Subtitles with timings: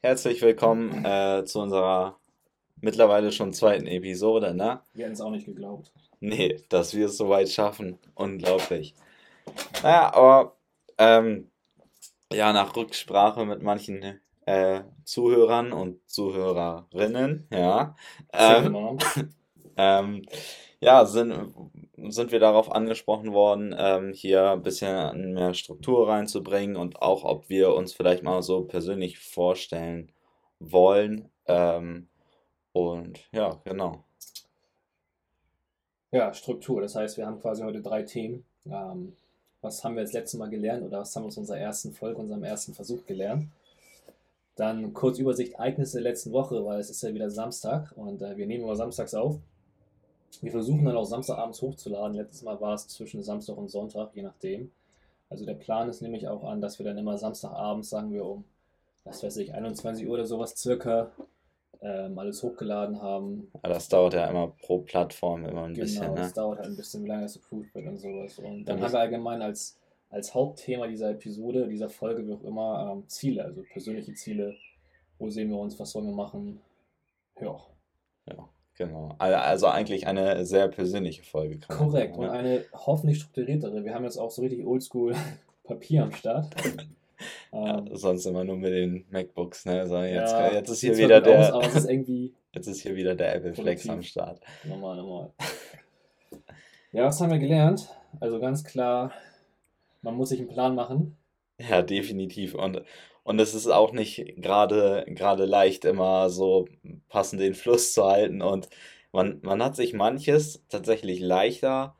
[0.00, 2.18] herzlich willkommen äh, zu unserer
[2.80, 4.80] mittlerweile schon zweiten Episode, ne?
[4.94, 5.92] Wir hätten es auch nicht geglaubt.
[6.20, 7.98] Nee, dass wir es so weit schaffen.
[8.14, 8.94] Unglaublich.
[9.82, 10.56] Naja, aber
[10.98, 11.50] ähm,
[12.32, 17.96] ja, nach Rücksprache mit manchen äh, Zuhörern und Zuhörerinnen, ja,
[18.32, 18.98] ähm,
[19.76, 20.22] ähm,
[20.80, 21.54] ja, sind,
[22.08, 27.48] sind wir darauf angesprochen worden, ähm, hier ein bisschen mehr Struktur reinzubringen und auch, ob
[27.48, 30.12] wir uns vielleicht mal so persönlich vorstellen
[30.60, 31.28] wollen.
[31.46, 32.08] Ähm,
[32.72, 34.04] und ja, genau.
[36.10, 36.80] Ja, Struktur.
[36.80, 38.44] Das heißt, wir haben quasi heute drei Themen.
[38.66, 39.14] Ähm,
[39.60, 42.20] was haben wir das letzte Mal gelernt oder was haben wir aus unserer ersten Folge,
[42.20, 43.48] unserem ersten Versuch gelernt?
[44.56, 48.36] Dann kurz Übersicht Ereignisse der letzten Woche, weil es ist ja wieder Samstag und äh,
[48.36, 49.38] wir nehmen immer samstags auf.
[50.40, 52.16] Wir versuchen dann auch Samstagabends hochzuladen.
[52.16, 54.70] Letztes Mal war es zwischen Samstag und Sonntag, je nachdem.
[55.30, 58.44] Also der Plan ist nämlich auch an, dass wir dann immer Samstagabends, sagen wir um,
[59.04, 61.10] was weiß ich, 21 Uhr oder sowas circa,
[61.80, 63.50] ähm, alles hochgeladen haben.
[63.62, 66.02] Aber das dauert ja immer pro Plattform immer ein genau, bisschen.
[66.02, 66.20] Genau, ne?
[66.20, 68.38] das dauert halt ein bisschen, wie lange es approved wird und sowas.
[68.38, 69.78] Und dann haben wir allgemein als,
[70.10, 74.56] als Hauptthema dieser Episode, dieser Folge, wie auch immer, ähm, Ziele, also persönliche Ziele.
[75.18, 76.60] Wo sehen wir uns, was sollen wir machen?
[77.40, 77.60] Ja.
[78.26, 78.48] Ja,
[78.78, 79.14] genau.
[79.18, 81.58] Also eigentlich eine sehr persönliche Folge.
[81.68, 83.84] Korrekt, sagen, und eine hoffentlich strukturiertere.
[83.84, 85.14] Wir haben jetzt auch so richtig oldschool
[85.64, 86.54] Papier am Start.
[87.52, 89.80] Ja, ähm, sonst immer nur mit den MacBooks, ne?
[89.80, 91.52] Also jetzt, ja, jetzt ist hier wieder der.
[91.52, 91.90] Aus, ist
[92.52, 94.40] jetzt ist hier wieder der Apple Flex am Start.
[94.62, 95.32] Normal, normal.
[96.92, 97.88] Ja, was haben wir gelernt?
[98.20, 99.12] Also ganz klar,
[100.02, 101.16] man muss sich einen Plan machen.
[101.58, 102.54] Ja, definitiv.
[102.54, 102.82] Und,
[103.28, 106.66] und es ist auch nicht gerade gerade leicht, immer so
[107.08, 108.42] passend den Fluss zu halten.
[108.42, 108.68] Und
[109.12, 111.94] man, man hat sich manches tatsächlich leichter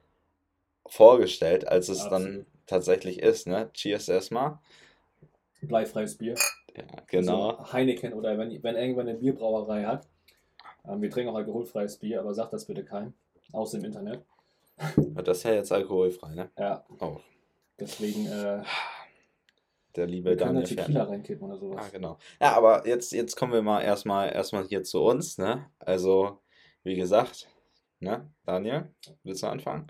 [0.87, 2.27] vorgestellt, als es Absolut.
[2.27, 3.47] dann tatsächlich ist.
[3.47, 3.71] Ne?
[3.75, 4.59] Cheers erstmal
[5.63, 6.35] bleifreies Bier.
[6.77, 7.51] Ja, genau.
[7.51, 10.07] Also Heineken oder wenn, wenn irgendwann eine Bierbrauerei hat.
[10.87, 13.15] Ähm, wir trinken auch alkoholfreies Bier, aber sagt das bitte keinem.
[13.53, 14.23] Außer im Internet.
[14.97, 16.51] Das ist ja jetzt alkoholfrei, ne?
[16.57, 16.85] Ja.
[17.01, 17.17] Oh.
[17.81, 18.63] Deswegen, äh,
[19.99, 20.65] der liebe Daniel.
[20.65, 21.85] Tequila reinkippen oder sowas.
[21.85, 22.19] Ah, genau.
[22.41, 25.71] Ja, aber jetzt, jetzt kommen wir mal erstmal, erstmal hier zu uns, ne?
[25.79, 26.39] Also,
[26.85, 27.49] wie gesagt,
[27.99, 28.33] ne?
[28.45, 28.95] Daniel,
[29.25, 29.89] willst du anfangen?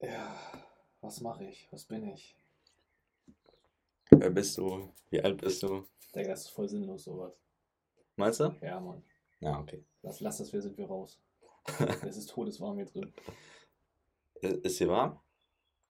[0.00, 0.36] Ja,
[1.00, 1.68] was mache ich?
[1.70, 2.36] Was bin ich?
[4.10, 4.92] Wer bist du?
[5.10, 5.84] Wie alt bist du?
[6.14, 7.34] Digga, das ist voll sinnlos, sowas.
[8.16, 8.54] Meinst du?
[8.60, 9.02] Ja, Mann.
[9.40, 9.84] Ja, okay.
[10.02, 11.20] Lass, lass das, wir sind wir raus.
[12.06, 13.12] es ist todeswarm hier drin.
[14.40, 15.20] Ist hier warm?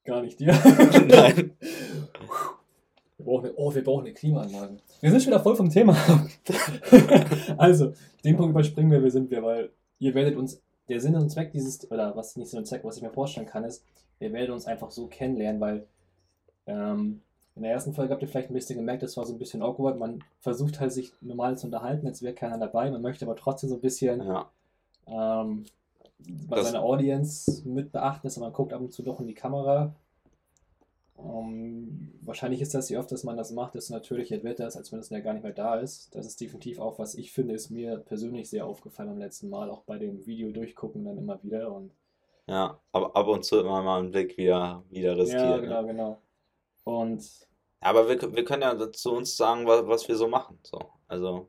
[0.05, 0.53] Gar nicht dir.
[1.09, 1.57] Nein.
[3.23, 4.77] Wir brauchen eine, oh, wir brauchen eine Klimaanlage.
[5.01, 5.97] Wir sind schon wieder voll vom Thema.
[7.57, 7.93] also,
[8.25, 11.53] den Punkt überspringen wir, wir sind wir, weil ihr werdet uns, der Sinn und Zweck
[11.53, 13.85] dieses, oder was nicht Sinn und Zweck, was ich mir vorstellen kann, ist,
[14.19, 15.87] ihr werdet uns einfach so kennenlernen, weil
[16.67, 17.21] ähm,
[17.55, 19.63] in der ersten Folge habt ihr vielleicht ein bisschen gemerkt, das war so ein bisschen
[19.63, 19.99] awkward.
[19.99, 22.91] Man versucht halt sich normal zu unterhalten, jetzt wäre keiner dabei.
[22.91, 24.51] Man möchte aber trotzdem so ein bisschen ja.
[25.07, 25.65] ähm,
[26.49, 29.95] bei seiner Audience mit beachten, dass man guckt ab und zu doch in die Kamera.
[31.23, 34.93] Um, ähm, wahrscheinlich ist das, je öfter man das macht, desto natürlicher wird das, als
[34.93, 36.15] wenn es ja gar nicht mehr da ist.
[36.15, 39.71] Das ist definitiv auch, was ich finde, ist mir persönlich sehr aufgefallen beim letzten Mal,
[39.71, 41.73] auch bei dem Video durchgucken dann immer wieder.
[41.73, 41.93] Und
[42.47, 45.49] ja, aber ab und zu immer mal einen Blick wieder, wieder riskieren.
[45.49, 45.89] Ja, genau, ne?
[45.89, 46.23] genau.
[46.85, 47.23] Und.
[47.81, 50.59] Aber wir, wir können ja zu uns sagen, was, was wir so machen.
[50.63, 50.79] So.
[51.09, 51.49] Also.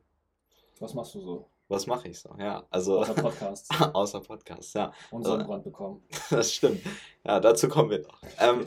[0.80, 1.48] Was machst du so?
[1.68, 2.34] Was mache ich so?
[2.38, 3.00] Ja, also.
[3.00, 3.70] Außer Podcast.
[3.92, 4.92] außer Podcast, ja.
[5.10, 6.02] Und Sonnenbrand also, bekommen.
[6.30, 6.80] das stimmt.
[7.24, 8.22] Ja, dazu kommen wir noch.
[8.38, 8.64] Ähm,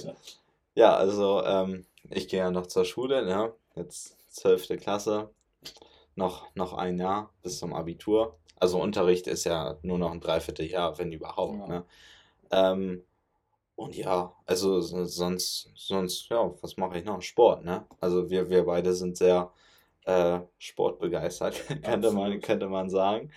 [0.77, 3.51] ja, also, ähm, ich gehe ja noch zur Schule, ne?
[3.75, 4.77] Jetzt 12.
[4.79, 5.31] Klasse.
[6.15, 8.37] Noch, noch ein Jahr bis zum Abitur.
[8.59, 11.57] Also Unterricht ist ja nur noch ein Dreivierteljahr, wenn überhaupt.
[11.57, 11.67] Ja.
[11.67, 11.85] Ne?
[12.51, 13.03] Ähm,
[13.75, 17.23] und ja, also sonst, sonst, ja, was mache ich noch?
[17.23, 17.87] Sport, ne?
[17.99, 19.51] Also wir, wir beide sind sehr
[20.05, 23.31] äh, sportbegeistert, könnte, man, könnte man sagen.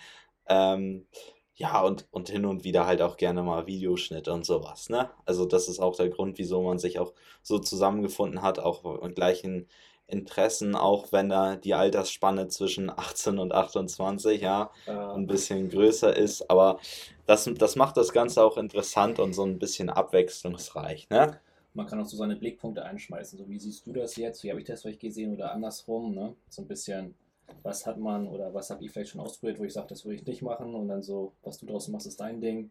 [0.46, 1.06] Ähm,
[1.54, 5.10] ja, und, und hin und wieder halt auch gerne mal Videoschnitt und sowas, ne?
[5.26, 7.12] Also das ist auch der Grund, wieso man sich auch
[7.42, 9.66] so zusammengefunden hat, auch mit gleichen
[10.10, 15.12] Interessen, auch wenn da die Altersspanne zwischen 18 und 28 ja, ja.
[15.12, 16.50] ein bisschen größer ist.
[16.50, 16.80] Aber
[17.26, 21.08] das, das macht das Ganze auch interessant und so ein bisschen abwechslungsreich.
[21.10, 21.38] Ne?
[21.74, 23.38] Man kann auch so seine Blickpunkte einschmeißen.
[23.38, 24.42] So, wie siehst du das jetzt?
[24.42, 26.14] Wie habe ich das vielleicht gesehen oder andersrum?
[26.14, 26.34] Ne?
[26.48, 27.14] So ein bisschen,
[27.62, 30.16] was hat man oder was habe ich vielleicht schon ausprobiert, wo ich sage, das würde
[30.16, 32.70] ich nicht machen und dann so, was du draußen machst, ist dein Ding.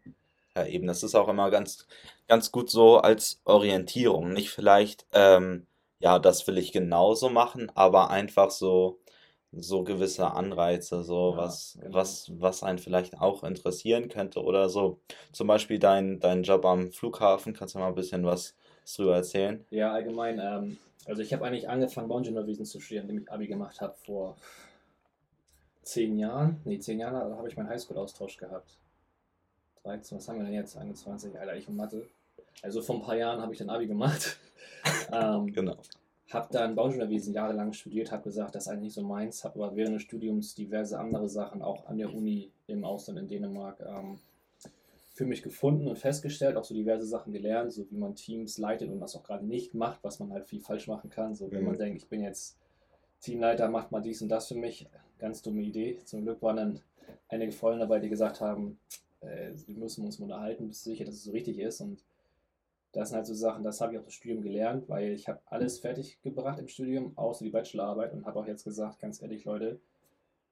[0.55, 1.87] Ja, eben, das ist auch immer ganz,
[2.27, 4.33] ganz gut so als Orientierung.
[4.33, 5.67] Nicht vielleicht, ähm,
[5.99, 8.99] ja, das will ich genauso machen, aber einfach so,
[9.51, 11.93] so gewisse Anreize, so ja, was, genau.
[11.93, 14.99] was, was einen vielleicht auch interessieren könnte oder so.
[15.31, 18.55] Zum Beispiel dein, dein Job am Flughafen, kannst du mal ein bisschen was
[18.95, 19.65] drüber erzählen?
[19.69, 23.81] Ja, allgemein, ähm, Also ich habe eigentlich angefangen, Bauingenieurwesen zu studieren, indem ich Abi gemacht
[23.81, 24.37] habe vor
[25.89, 26.61] zehn Jahren.
[26.65, 28.77] Nee, zehn Jahren habe ich meinen Highschool-Austausch gehabt.
[29.83, 30.77] 13, was haben wir denn jetzt?
[30.77, 32.07] 21, Alter, ich und Mathe.
[32.61, 34.37] Also vor ein paar Jahren habe ich dann Abi gemacht.
[35.11, 35.77] ähm, genau.
[36.29, 39.75] Habe dann Bauingenieurwesen jahrelang studiert, habe gesagt, das ist eigentlich nicht so meins, habe aber
[39.75, 44.19] während des Studiums diverse andere Sachen auch an der Uni im Ausland in Dänemark ähm,
[45.13, 48.91] für mich gefunden und festgestellt, auch so diverse Sachen gelernt, so wie man Teams leitet
[48.91, 51.33] und was auch gerade nicht macht, was man halt viel falsch machen kann.
[51.35, 51.67] So wenn mhm.
[51.67, 52.57] man denkt, ich bin jetzt
[53.21, 54.87] Teamleiter, macht mal dies und das für mich,
[55.17, 55.99] ganz dumme Idee.
[56.05, 56.79] Zum Glück waren dann
[57.27, 58.79] einige Freunde dabei, die gesagt haben,
[59.21, 62.03] äh, wir müssen uns mal unterhalten, bist du sicher, dass es so richtig ist und
[62.91, 65.39] das sind halt so Sachen, das habe ich auch das Studium gelernt, weil ich habe
[65.45, 69.45] alles fertig gebracht im Studium, außer die Bachelorarbeit und habe auch jetzt gesagt, ganz ehrlich
[69.45, 69.79] Leute,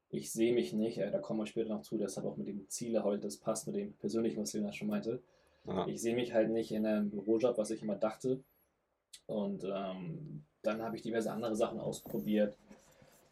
[0.09, 2.67] ich sehe mich nicht, äh, da kommen wir später noch zu, deshalb auch mit dem
[2.69, 5.21] Ziele heute, das passt mit dem persönlichen, was Lena schon meinte.
[5.65, 5.85] Aha.
[5.87, 8.41] Ich sehe mich halt nicht in einem Bürojob, was ich immer dachte.
[9.27, 12.57] Und ähm, dann habe ich diverse andere Sachen ausprobiert.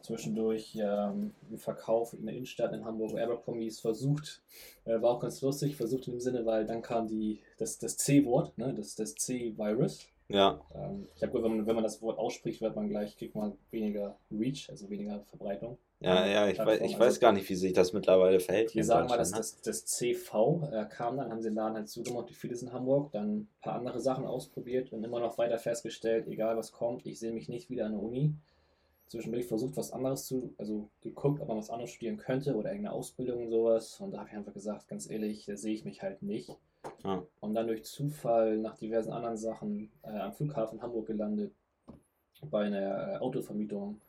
[0.02, 4.44] Zwischendurch ähm, im Verkauf in der Innenstadt in Hamburg, Abercrombies versucht,
[4.84, 7.98] äh, war auch ganz lustig, versucht in dem Sinne, weil dann kam die, das, das
[7.98, 10.08] C-Wort, ne, das, das C-Virus.
[10.28, 10.62] Ja.
[10.76, 13.34] Ähm, ich habe gehört, wenn man, wenn man das Wort ausspricht, wird man gleich, kriegt
[13.34, 15.80] man weniger Reach, also weniger Verbreitung.
[16.06, 18.76] Ja, ja, ich, weiß, ich weiß gar nicht, wie sich das mittlerweile verhält.
[18.76, 19.38] Wir sagen mal, dass ne?
[19.38, 22.72] das, das CV äh, kam dann, haben sie den Laden halt zugemacht, wie vieles in
[22.72, 27.08] Hamburg, dann ein paar andere Sachen ausprobiert und immer noch weiter festgestellt, egal was kommt,
[27.08, 28.36] ich sehe mich nicht wieder an der Uni.
[29.08, 32.96] Zwischendurch versucht, was anderes zu, also geguckt, ob man was anderes studieren könnte oder irgendeine
[32.96, 34.00] Ausbildung und sowas.
[34.00, 36.56] Und da habe ich einfach gesagt, ganz ehrlich, da sehe ich mich halt nicht.
[37.04, 37.24] Ja.
[37.40, 41.52] Und dann durch Zufall nach diversen anderen Sachen äh, am Flughafen Hamburg gelandet,
[42.50, 44.02] bei einer äh, Autovermietung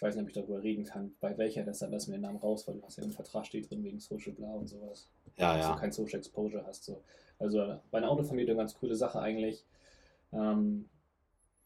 [0.00, 2.38] ich weiß nicht, ob ich darüber reden kann, bei welcher, deshalb lassen wir den Namen
[2.38, 5.10] raus, weil du hast ja im Vertrag steht drin wegen Social Blau und sowas.
[5.36, 5.74] Ja, dass ja.
[5.74, 6.84] du kein Social Exposure hast.
[6.84, 7.02] So.
[7.38, 9.62] Also bei einer Autovermietung ganz coole Sache eigentlich.
[10.32, 10.88] Ähm,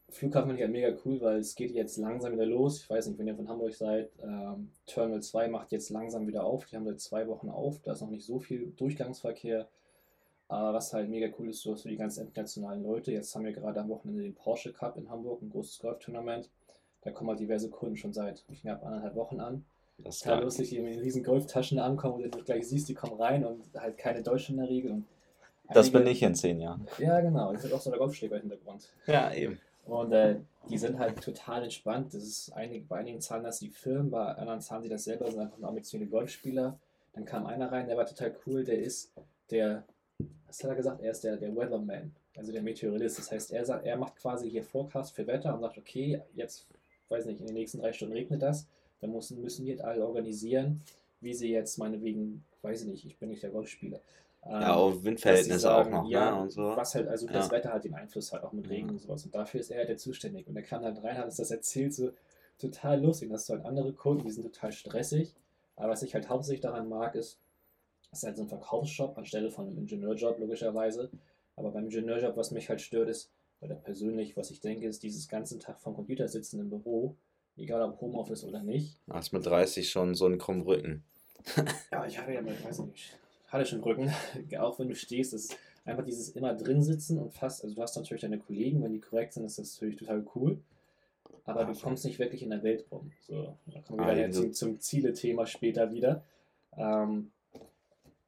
[0.09, 2.81] Flughafen finde ich halt mega cool, weil es geht jetzt langsam wieder los.
[2.81, 6.43] Ich weiß nicht, wenn ihr von Hamburg seid, ähm, Terminal 2 macht jetzt langsam wieder
[6.43, 6.65] auf.
[6.65, 7.81] Die haben seit zwei Wochen auf.
[7.83, 9.69] Da ist noch nicht so viel Durchgangsverkehr.
[10.49, 13.13] Aber was halt mega cool ist, du hast für die ganzen internationalen Leute.
[13.13, 16.49] Jetzt haben wir gerade am Wochenende den Porsche Cup in Hamburg, ein großes Golf-Tournament.
[17.05, 19.63] Da kommen halt diverse Kunden schon seit knapp anderthalb Wochen an.
[19.99, 23.21] Das ist halt lustig, die in riesen Golftaschen ankommen und du gleich siehst, die kommen
[23.21, 24.91] rein und halt keine Deutschen in der Regel.
[24.91, 25.05] Und
[25.73, 26.85] das bin ich in zehn Jahren.
[26.97, 27.53] Ja, genau.
[27.53, 28.91] Ich habe auch so der Golfschläger im Hintergrund.
[29.07, 29.59] Ja, eben.
[29.85, 30.37] Und äh,
[30.69, 32.13] die sind halt total entspannt.
[32.13, 35.29] Das ist einig, bei einigen zahlen das die Firmen, bei anderen zahlen sie das selber,
[35.29, 36.77] sind einfach nur ambitionierte Golfspieler.
[37.13, 39.13] Dann kam einer rein, der war total cool, der ist
[39.51, 39.83] der,
[40.47, 41.01] was hat er gesagt?
[41.01, 43.19] Er ist der, der Weatherman, also der Meteorologist.
[43.19, 46.67] Das heißt, er sagt, er macht quasi hier Forecast für Wetter und sagt, okay, jetzt
[47.09, 48.67] weiß nicht, in den nächsten drei Stunden regnet das,
[49.01, 50.81] dann müssen, müssen wir alle organisieren,
[51.21, 53.99] wie sie jetzt meinetwegen, weiß ich nicht, ich bin nicht der Golfspieler.
[54.43, 56.61] Ähm, ja, auch Windverhältnisse sagen, auch noch, ja, ne, und so.
[56.75, 57.33] Was halt, also ja.
[57.33, 59.25] das Wetter halt den Einfluss hat, auch mit Regen und sowas.
[59.25, 60.47] Und dafür ist er halt der zuständig.
[60.47, 62.11] Und er kann halt rein, hat das erzählt, so
[62.59, 63.29] total lustig.
[63.31, 65.33] Das sind halt andere Kunden, die sind total stressig.
[65.75, 67.39] Aber was ich halt hauptsächlich daran mag, ist,
[68.11, 71.09] es ist halt so ein Verkaufsjob anstelle von einem Ingenieurjob, logischerweise.
[71.55, 73.31] Aber beim Ingenieurjob, was mich halt stört, ist,
[73.61, 77.15] oder persönlich, was ich denke, ist dieses ganzen Tag vom Computer sitzen im Büro,
[77.57, 78.99] egal ob Homeoffice oder nicht.
[79.09, 81.03] Hast mit 30 schon so einen krummen Rücken.
[81.91, 83.17] ja, ich hatte ja mal, weiß nicht,
[83.47, 84.11] hatte schon Rücken.
[84.59, 87.95] Auch wenn du stehst, ist einfach dieses immer drin sitzen und fast, also du hast
[87.95, 90.59] natürlich deine Kollegen, wenn die korrekt sind, ist das natürlich total cool.
[91.45, 93.11] Aber Ach, du kommst nicht wirklich in der Welt rum.
[93.21, 96.23] So, da kommen wir wieder ah, zum, zum Ziele-Thema später wieder.
[96.75, 97.31] Ähm,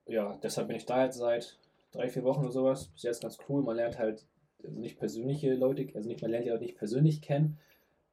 [0.05, 1.57] ja, deshalb bin ich da jetzt seit
[1.91, 2.88] drei, vier Wochen oder sowas.
[2.89, 3.63] Bis jetzt ganz cool.
[3.63, 4.24] Man lernt halt
[4.67, 7.57] also nicht persönliche Leute, also nicht, man lernt die Leute nicht persönlich kennen,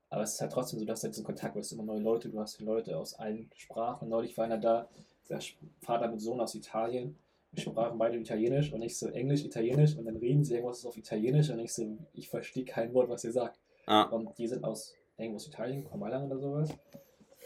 [0.09, 2.29] aber es ist halt trotzdem so, dass du jetzt in Kontakt bist, immer neue Leute,
[2.29, 4.09] du hast Leute aus allen Sprachen.
[4.09, 4.89] Neulich war einer da,
[5.29, 5.41] der
[5.81, 7.19] Vater mit Sohn aus Italien.
[7.51, 10.97] Wir sprachen beide Italienisch und ich so Englisch, Italienisch und dann reden sie irgendwas auf
[10.97, 13.59] Italienisch und ich so, ich verstehe kein Wort, was ihr sagt.
[13.87, 14.05] Ah.
[14.05, 16.71] Und die sind aus irgendwas Italien, von Mailand oder sowas.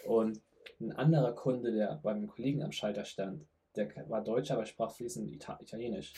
[0.06, 0.40] Und
[0.80, 3.46] ein anderer Kunde, der bei meinem Kollegen am Schalter stand,
[3.76, 6.12] der war Deutscher, aber sprach fließend Italienisch.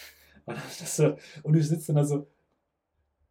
[0.47, 2.27] Und, so, und ich sitze da so,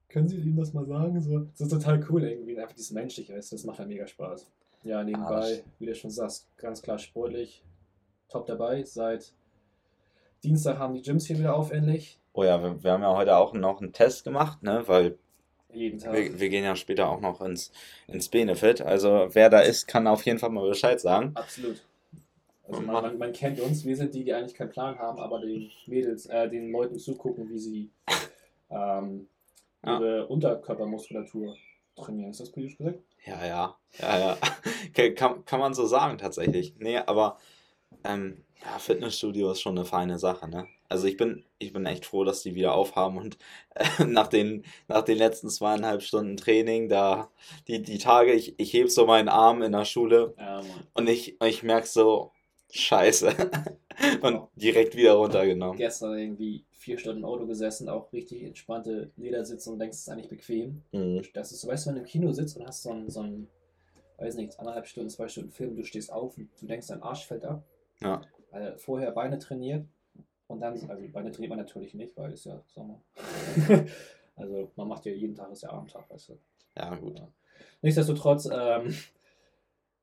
[0.10, 1.22] können Sie ihm das mal sagen?
[1.22, 4.52] So, das ist total cool irgendwie, einfach dieses Menschliche, weißt, das macht ja mega Spaß.
[4.84, 7.64] Ja, nebenbei, ah, wie du schon sagst, ganz klar sportlich,
[8.30, 8.84] top dabei.
[8.84, 9.34] Seit
[10.44, 12.20] Dienstag haben die Gyms hier wieder auf, endlich.
[12.34, 15.18] Oh ja, wir, wir haben ja heute auch noch einen Test gemacht, ne, weil
[15.72, 16.14] jeden Tag.
[16.14, 17.72] Wir, wir, gehen ja später auch noch ins,
[18.08, 18.82] ins Benefit.
[18.82, 21.32] Also wer da ist, kann auf jeden Fall mal Bescheid sagen.
[21.36, 21.84] Absolut.
[22.68, 25.42] Also man, man, man, kennt uns, wir sind die, die eigentlich keinen Plan haben, aber
[25.42, 27.90] den Mädels, äh, den Leuten zugucken, wie sie
[28.70, 29.28] ähm,
[29.86, 30.28] ihre.
[30.28, 31.56] Unterkörpermuskulatur
[31.96, 32.32] trainieren.
[32.32, 33.04] Ist das politisch korrekt?
[33.26, 33.78] Ja, ja.
[34.00, 34.38] Ja, ja.
[35.16, 36.76] kann, kann man so sagen tatsächlich.
[36.78, 37.38] Nee, aber
[38.04, 40.68] ähm, ja, Fitnessstudio ist schon eine feine Sache, ne?
[40.90, 43.38] Also ich bin, ich bin echt froh, dass die wieder aufhaben und
[43.76, 47.30] äh, nach, den, nach den letzten zweieinhalb Stunden Training, da
[47.68, 50.62] die, die Tage, ich, ich heb so meinen Arm in der Schule Ja,
[50.94, 52.32] und ich, ich merke so,
[52.72, 53.34] scheiße.
[54.22, 54.48] und Ja.
[54.56, 55.78] direkt wieder runtergenommen.
[55.78, 60.10] Gestern irgendwie vier Stunden im Auto gesessen, auch richtig entspannte Ledersitze und denkst, es ist
[60.10, 60.82] eigentlich bequem.
[60.94, 61.22] Mhm.
[61.34, 63.20] Das ist, so, weißt du, wenn du im Kino sitzt und hast so einen, so
[63.20, 63.50] einen,
[64.18, 67.28] weiß nicht, anderthalb Stunden, zwei Stunden Film, du stehst auf und du denkst, dein Arsch
[67.28, 67.64] fällt ab.
[68.02, 68.22] Ja.
[68.52, 69.86] Weil vorher Beine trainiert
[70.48, 73.02] und dann, also Beine trainiert man natürlich nicht, weil es ja Sommer.
[74.38, 76.40] also man macht ja jeden Tag, ist ja Abendtag, weißt du.
[76.78, 77.22] Ja, gut.
[77.82, 78.96] Nichtsdestotrotz, ähm,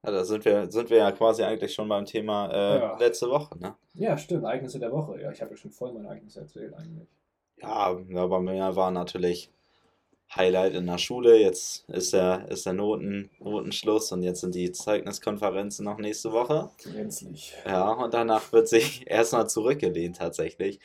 [0.04, 2.96] Ja, da sind wir, sind wir ja quasi eigentlich schon beim Thema äh, Ja.
[2.98, 3.74] letzte Woche, ne?
[3.94, 5.20] ja, stimmt, Ereignisse der Woche.
[5.20, 7.08] Ja, ich habe ja schon voll meine Ereignisse erzählt eigentlich.
[7.56, 9.50] Ja, ja, bei mir war natürlich
[10.34, 11.38] Highlight in der Schule.
[11.40, 16.70] Jetzt ist der, ist der Noten, Notenschluss und jetzt sind die Zeugniskonferenzen noch nächste Woche.
[16.84, 17.54] Gänzlich.
[17.64, 20.78] Ja, und danach wird sich erstmal zurückgelehnt tatsächlich.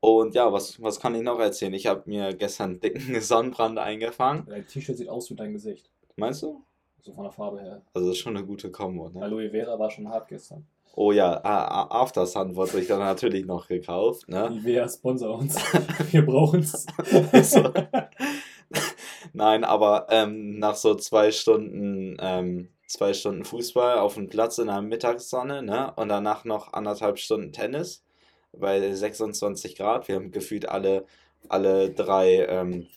[0.00, 1.74] Und ja, was, was kann ich noch erzählen?
[1.74, 4.46] Ich habe mir gestern einen dicken Sonnenbrand eingefangen.
[4.48, 5.90] Dein T-Shirt sieht aus wie dein Gesicht.
[6.16, 6.62] Meinst du?
[7.06, 7.82] So von der Farbe her.
[7.94, 9.22] Also das ist schon eine gute Kombo, ne?
[9.22, 10.66] Aloe Vera war schon hart gestern.
[10.96, 14.50] Oh ja, A- A- After Sun wurde sich dann natürlich noch gekauft, ne?
[14.50, 15.54] Nivea sponsor uns.
[16.10, 16.84] Wir brauchen es.
[17.48, 17.72] So.
[19.34, 24.66] Nein, aber ähm, nach so zwei Stunden, ähm, zwei Stunden Fußball auf dem Platz in
[24.66, 25.92] der Mittagssonne, ne?
[25.94, 28.02] Und danach noch anderthalb Stunden Tennis
[28.52, 30.08] bei 26 Grad.
[30.08, 31.04] Wir haben gefühlt alle,
[31.48, 32.88] alle drei, ähm,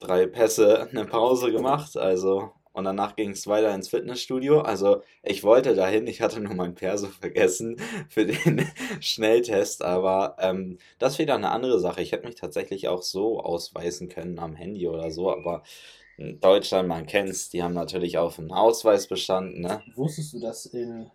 [0.00, 1.96] drei Pässe eine Pause gemacht.
[1.96, 4.60] Also, und danach ging es weiter ins Fitnessstudio.
[4.60, 7.76] Also, ich wollte dahin, ich hatte nur mein Perso vergessen
[8.08, 8.66] für den
[9.00, 12.02] Schnelltest, aber ähm, das ist wieder eine andere Sache.
[12.02, 15.62] Ich hätte mich tatsächlich auch so ausweisen können am Handy oder so, aber
[16.18, 19.82] in Deutschland, man kennt's, die haben natürlich auf einen Ausweis bestanden, ne?
[19.94, 21.10] Wusstest du, dass in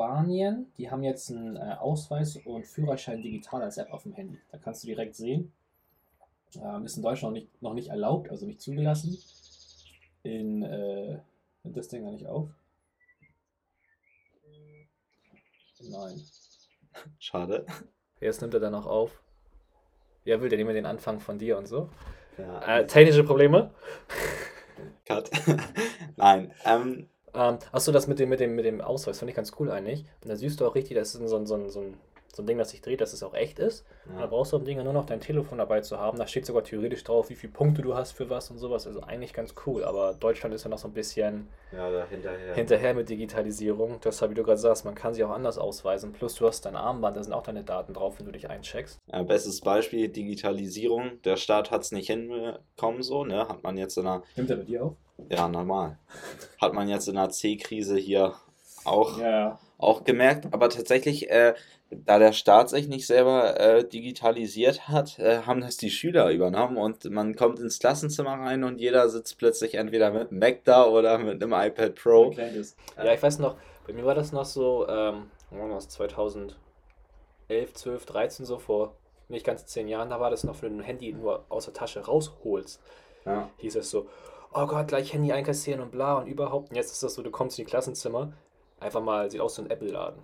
[0.00, 4.38] Spanien, die haben jetzt einen äh, Ausweis und Führerschein digital als App auf dem Handy.
[4.50, 5.52] Da kannst du direkt sehen.
[6.56, 9.18] Ähm, ist in Deutschland noch nicht, noch nicht erlaubt, also nicht zugelassen.
[10.22, 11.18] In, äh,
[11.62, 12.48] nimmt das Ding gar nicht auf?
[15.80, 16.20] Nein.
[17.18, 17.66] Schade.
[18.20, 19.22] Jetzt nimmt er dann auch auf.
[20.24, 21.88] Ja, will der nehmen den Anfang von dir und so.
[22.38, 23.70] Ja, Äh, technische Probleme.
[25.04, 25.30] Cut.
[26.16, 29.52] Nein, ähm, Ähm, achso, das mit dem, mit, dem, mit dem Ausweis fand ich ganz
[29.60, 30.04] cool eigentlich.
[30.22, 31.96] Und da siehst du auch richtig, das ist so ein, so ein, so ein,
[32.34, 33.84] so ein Ding, das sich dreht, dass es auch echt ist.
[34.06, 36.16] Und da ja, brauchst du am Ding ja nur noch dein Telefon dabei zu haben.
[36.18, 38.86] Da steht sogar theoretisch drauf, wie viele Punkte du hast für was und sowas.
[38.86, 39.84] Also eigentlich ganz cool.
[39.84, 42.54] Aber Deutschland ist ja noch so ein bisschen ja, da hinterher.
[42.54, 44.00] hinterher mit Digitalisierung.
[44.04, 46.12] Deshalb, wie du gerade sagst, man kann sich auch anders ausweisen.
[46.12, 48.98] Plus du hast dein Armband, da sind auch deine Daten drauf, wenn du dich eincheckst.
[49.12, 51.20] Ja, bestes Beispiel, Digitalisierung.
[51.24, 53.48] Der Staat hat es nicht hinbekommen, so, ne?
[53.48, 54.94] Hat man jetzt in einer, Nimmt er bei dir auf?
[55.28, 55.98] ja, normal.
[56.60, 58.34] Hat man jetzt in einer C-Krise hier
[58.84, 61.54] auch Ja, auch gemerkt, aber tatsächlich, äh,
[61.90, 66.76] da der Staat sich nicht selber äh, digitalisiert hat, äh, haben das die Schüler übernommen
[66.76, 70.84] und man kommt ins Klassenzimmer rein und jeder sitzt plötzlich entweder mit einem Mac da
[70.86, 72.30] oder mit einem iPad Pro.
[72.96, 73.56] Ja, ich weiß noch,
[73.86, 76.54] bei mir war das noch so, ähm, wann war das 2011,
[77.74, 78.94] 12, 13 so vor
[79.28, 81.74] nicht ganz zehn Jahren, da war das noch, wenn du ein Handy nur aus der
[81.74, 82.80] Tasche rausholst,
[83.24, 83.48] Ja.
[83.58, 84.06] hieß es so,
[84.52, 86.70] oh Gott, gleich Handy einkassieren und bla und überhaupt.
[86.70, 88.32] Und jetzt ist das so, du kommst in die Klassenzimmer,
[88.80, 90.22] einfach mal, sieht aus wie ein Apple-Laden.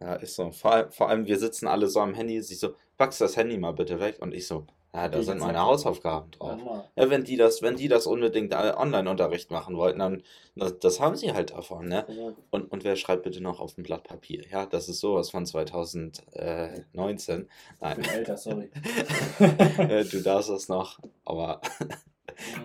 [0.00, 0.50] ja, ist so.
[0.50, 3.58] Vor, allem- vor allem, wir sitzen alle so am Handy, sie so, packst das Handy
[3.58, 5.58] mal bitte weg und ich so, ja, da Ich sind meine.
[5.60, 6.58] Hausaufgaben drauf.
[6.66, 10.22] Ja, Ja, wenn die das, wenn die das unbedingt äh, Online-Unterricht machen wollten, dann
[10.54, 12.04] das, das haben sie halt davon, ne?
[12.50, 14.44] Und, und wer schreibt bitte noch auf ein Blatt Papier?
[14.50, 17.48] Ja, das ist sowas von 2019.
[17.74, 18.70] Ich Nein, bin älter, sorry.
[19.78, 20.98] äh, du darfst das noch.
[21.24, 21.62] Aber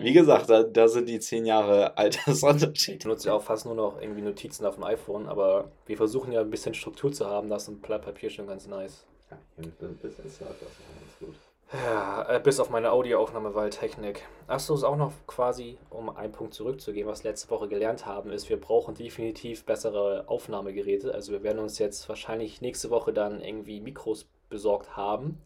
[0.00, 3.02] wie gesagt, da, da sind die zehn Jahre Ich Altersunterschied.
[3.02, 6.40] benutze ja auch fast nur noch irgendwie Notizen auf dem iPhone, aber wir versuchen ja
[6.40, 9.04] ein bisschen Struktur zu haben, das ist ein Blatt Papier schon ganz nice.
[9.30, 11.34] Ja, bis jetzt läuft das ganz gut.
[11.70, 14.22] Ja, äh, bis auf meine Audioaufnahme Waldtechnik.
[14.46, 18.30] Achso, ist auch noch quasi, um einen Punkt zurückzugehen, was wir letzte Woche gelernt haben,
[18.30, 21.12] ist, wir brauchen definitiv bessere Aufnahmegeräte.
[21.12, 25.42] Also wir werden uns jetzt wahrscheinlich nächste Woche dann irgendwie Mikros besorgt haben.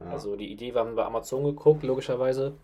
[0.00, 0.06] Ja.
[0.06, 2.54] Also die Idee, wir haben bei Amazon geguckt, logischerweise.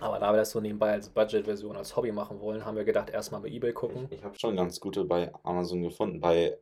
[0.00, 3.10] Aber da wir das so nebenbei als Budget-Version, als Hobby machen wollen, haben wir gedacht,
[3.10, 4.06] erstmal bei Ebay gucken.
[4.10, 6.20] Ich, ich habe schon ganz gute bei Amazon gefunden.
[6.20, 6.58] Bei,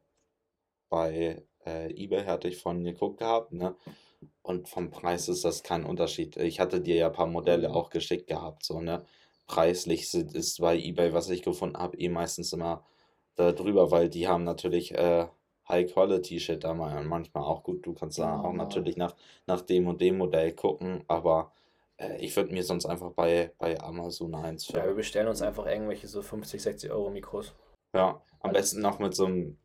[0.89, 3.77] bei äh, eBay hatte ich von geguckt gehabt, ne?
[4.43, 6.37] Und vom Preis ist das kein Unterschied.
[6.37, 9.05] Ich hatte dir ja ein paar Modelle auch geschickt gehabt, so, ne?
[9.47, 12.85] Preislich sind, ist bei eBay, was ich gefunden habe, eh meistens immer
[13.37, 15.27] da drüber, weil die haben natürlich äh,
[15.69, 17.85] High-Quality-Shit da mal manchmal auch gut.
[17.87, 18.57] Du kannst da Genau, auch ja.
[18.57, 21.53] natürlich nach, nach dem und dem Modell gucken, aber
[22.19, 24.79] ich würde mir sonst einfach bei, bei Amazon eins für.
[24.79, 27.55] Ja, wir bestellen uns einfach irgendwelche so 50, 60 Euro Mikros.
[27.95, 29.59] Ja, am besten noch mit so einem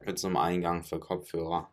[0.00, 1.68] mit so einem Eingang für Kopfhörer.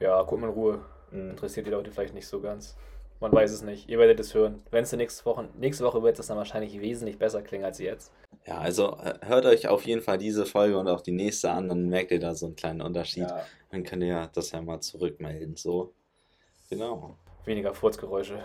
[0.00, 0.84] Ja, guck mal in Ruhe.
[1.10, 1.30] Mhm.
[1.30, 2.76] Interessiert die Leute vielleicht nicht so ganz.
[3.20, 3.88] Man weiß es nicht.
[3.88, 4.62] Ihr werdet es hören.
[4.70, 8.12] Wenn es nächste Woche, nächste Woche wird es dann wahrscheinlich wesentlich besser klingen als jetzt.
[8.46, 11.68] Ja, also äh, hört euch auf jeden Fall diese Folge und auch die nächste an,
[11.68, 13.28] dann merkt ihr da so einen kleinen Unterschied.
[13.28, 13.46] Ja.
[13.70, 15.56] Dann könnt ihr das ja mal zurückmelden.
[15.56, 15.94] So.
[16.68, 17.16] Genau.
[17.44, 18.38] Weniger Furzgeräusche.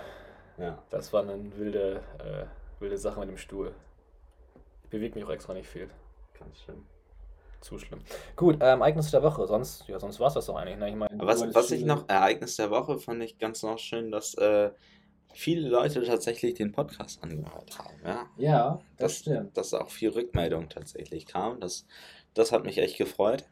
[0.58, 0.82] Ja.
[0.90, 3.74] Das war eine wilde, äh, wilde Sache mit dem Stuhl.
[4.84, 5.90] Ich bewege mich auch extra nicht viel.
[6.38, 6.86] Ganz schlimm.
[7.62, 8.00] Zu schlimm.
[8.36, 9.46] Gut, ähm, Ereignis der Woche.
[9.46, 10.78] Sonst, ja, sonst war es das doch eigentlich.
[10.78, 10.90] Ne?
[10.90, 14.34] Ich mein, was was ich noch, Ereignis der Woche, fand ich ganz noch schön, dass
[14.36, 14.72] äh,
[15.34, 17.96] viele Leute tatsächlich den Podcast angehört haben.
[18.04, 19.58] Ja, ja das, das stimmt.
[19.58, 21.60] Dass auch viel Rückmeldung tatsächlich kam.
[21.60, 21.86] Das,
[22.34, 23.46] das hat mich echt gefreut.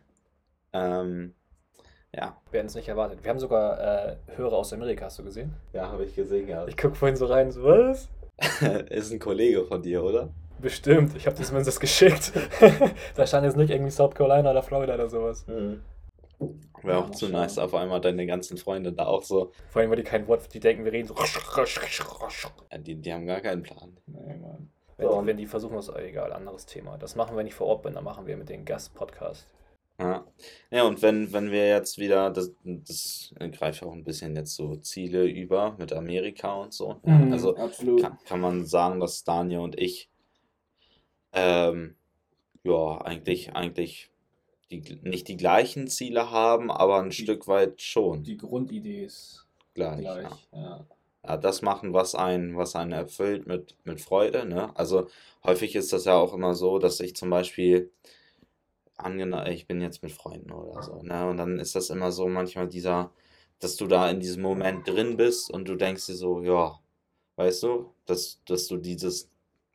[0.74, 1.34] Ähm,
[2.17, 2.36] ja.
[2.51, 3.24] Wir hätten es nicht erwartet.
[3.24, 5.53] Wir haben sogar äh, Hörer aus Amerika, hast du gesehen?
[5.74, 6.67] Ja, habe ich gesehen, ja.
[6.67, 8.09] Ich gucke vorhin so rein, so was?
[8.89, 10.29] Ist ein Kollege von dir, oder?
[10.59, 12.33] Bestimmt, ich habe das zumindest geschickt.
[13.15, 15.45] da stand jetzt nicht irgendwie South Carolina oder Florida oder sowas.
[15.47, 15.81] Mhm.
[16.83, 19.51] Wäre auch zu nice, auf einmal deine ganzen Freunde da auch so.
[19.69, 21.15] Vor allem, weil die kein Wort, die denken, wir reden so.
[22.71, 23.97] Ja, die, die haben gar keinen Plan.
[24.05, 24.69] Nee, Mann.
[24.97, 25.21] Wenn, so.
[25.21, 26.97] die, wenn die versuchen, das egal, anderes Thema.
[26.97, 29.47] Das machen wir nicht vor Ort bin, dann machen wir mit den Gast-Podcast.
[30.00, 30.27] Ja.
[30.70, 34.75] ja, und wenn, wenn wir jetzt wieder, das, das greift auch ein bisschen jetzt so
[34.75, 37.00] Ziele über mit Amerika und so.
[37.04, 40.10] Mhm, also kann, kann man sagen, dass Daniel und ich
[41.34, 41.96] ähm,
[42.63, 44.12] ja, eigentlich, eigentlich
[44.72, 48.24] die, nicht die gleichen Ziele haben, aber ein die, Stück weit schon.
[48.24, 50.01] Die Grundidee ist gleich.
[50.01, 50.60] gleich ja.
[50.60, 50.86] Ja.
[51.24, 51.38] ja.
[51.38, 54.46] das machen, was einen, was einen erfüllt mit, mit Freude.
[54.46, 54.75] Ne?
[54.75, 55.08] Also
[55.44, 57.92] häufig ist das ja auch immer so, dass ich zum Beispiel
[58.98, 61.27] angenommen, ich bin jetzt mit Freunden oder so, ne?
[61.30, 63.12] Und dann ist das immer so manchmal dieser,
[63.60, 66.80] dass du da in diesem Moment drin bist und du denkst dir so, ja,
[67.36, 69.30] weißt du, dass, dass du dieses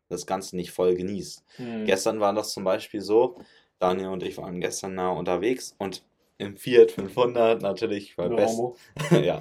[0.08, 1.42] das Ganze nicht voll genießt.
[1.58, 1.86] Mhm.
[1.86, 3.36] Gestern war das zum Beispiel so,
[3.78, 6.04] Daniel und ich waren gestern nah unterwegs und
[6.38, 8.60] im Fiat 500 natürlich bei, best
[9.10, 9.40] ja,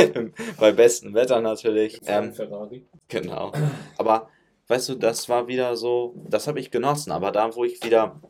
[0.60, 2.00] bei bestem Wetter natürlich.
[2.06, 2.86] Ähm, Ferrari.
[3.08, 3.52] Genau.
[3.98, 4.28] Aber
[4.68, 8.20] weißt du, das war wieder so, das habe ich genossen, aber da, wo ich wieder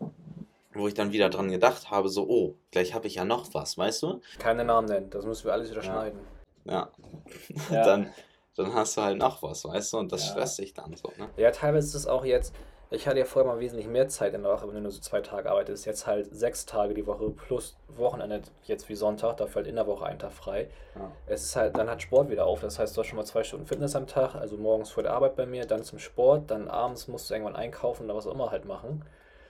[0.75, 3.79] wo ich dann wieder dran gedacht habe, so, oh, gleich habe ich ja noch was,
[3.79, 4.21] weißt du?
[4.39, 5.93] Keine Namen nennen, das müssen wir alles wieder ja.
[5.93, 6.21] schneiden.
[6.65, 6.91] Ja.
[7.71, 7.85] ja.
[7.85, 8.11] dann,
[8.57, 10.33] dann hast du halt noch was, weißt du, und das ja.
[10.33, 11.29] stresst dich dann so, ne?
[11.37, 12.55] Ja, teilweise ist es auch jetzt,
[12.95, 15.01] ich hatte ja vorher mal wesentlich mehr Zeit in der Woche, wenn du nur so
[15.01, 15.87] zwei Tage arbeitest.
[15.87, 19.87] Jetzt halt sechs Tage die Woche plus Wochenende, jetzt wie Sonntag, dafür halt in der
[19.87, 20.69] Woche einen Tag frei.
[20.95, 21.11] Ja.
[21.27, 22.61] Es ist halt, dann hat Sport wieder auf.
[22.61, 25.13] Das heißt, du hast schon mal zwei Stunden Fitness am Tag, also morgens vor der
[25.13, 28.35] Arbeit bei mir, dann zum Sport, dann abends musst du irgendwann einkaufen oder was auch
[28.35, 29.05] immer halt machen.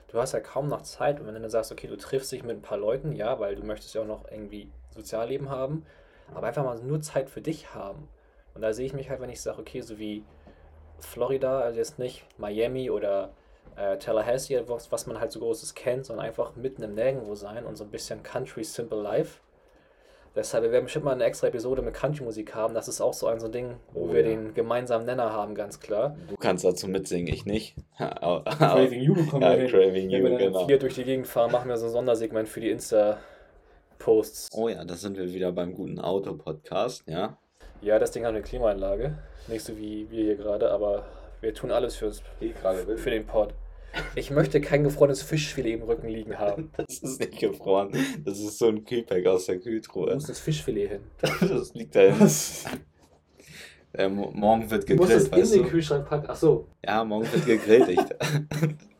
[0.08, 2.42] Du hast ja kaum noch Zeit und wenn du dann sagst, okay, du triffst dich
[2.42, 5.84] mit ein paar Leuten, ja, weil du möchtest ja auch noch irgendwie Sozialleben haben,
[6.34, 8.08] aber einfach mal nur Zeit für dich haben.
[8.54, 10.24] Und da sehe ich mich halt, wenn ich sage, okay, so wie
[11.00, 13.32] Florida, also jetzt nicht Miami oder
[13.76, 17.66] äh, Tallahassee, was, was man halt so Großes kennt, sondern einfach mitten im Nirgendwo sein
[17.66, 19.40] und so ein bisschen Country Simple Life.
[20.36, 22.74] Deshalb, wir werden bestimmt mal eine extra Episode mit Country-Musik haben.
[22.74, 24.30] Das ist auch so ein so ein Ding, wo oh, wir ja.
[24.30, 26.16] den gemeinsamen Nenner haben, ganz klar.
[26.28, 27.76] Du kannst dazu mitsingen, ich nicht.
[27.98, 30.66] Craving You bekommen ja, wir Craving Wenn You, wir genau.
[30.66, 34.50] Vier durch die Gegend fahren, machen wir so ein Sondersegment für die Insta-Posts.
[34.54, 37.38] Oh ja, da sind wir wieder beim guten Auto-Podcast, ja.
[37.80, 39.16] Ja, das Ding hat eine Klimaanlage.
[39.46, 41.04] Nicht so wie wir hier gerade, aber
[41.42, 42.22] wir tun alles fürs,
[42.96, 43.54] für den Pod.
[44.14, 46.70] Ich möchte kein gefrorenes Fischfilet im Rücken liegen haben.
[46.76, 47.92] Das ist nicht gefroren.
[48.24, 50.10] Das ist so ein Kühlpack aus der Kühltruhe.
[50.10, 51.00] Wo muss das Fischfilet hin?
[51.40, 52.28] Das liegt da hinten.
[53.92, 55.10] Äh, morgen wird gegrillt.
[55.10, 56.28] Du musst es in den Kühlschrank packen.
[56.28, 56.66] Achso.
[56.84, 57.88] Ja, morgen wird gegrillt.
[57.88, 58.00] Ich,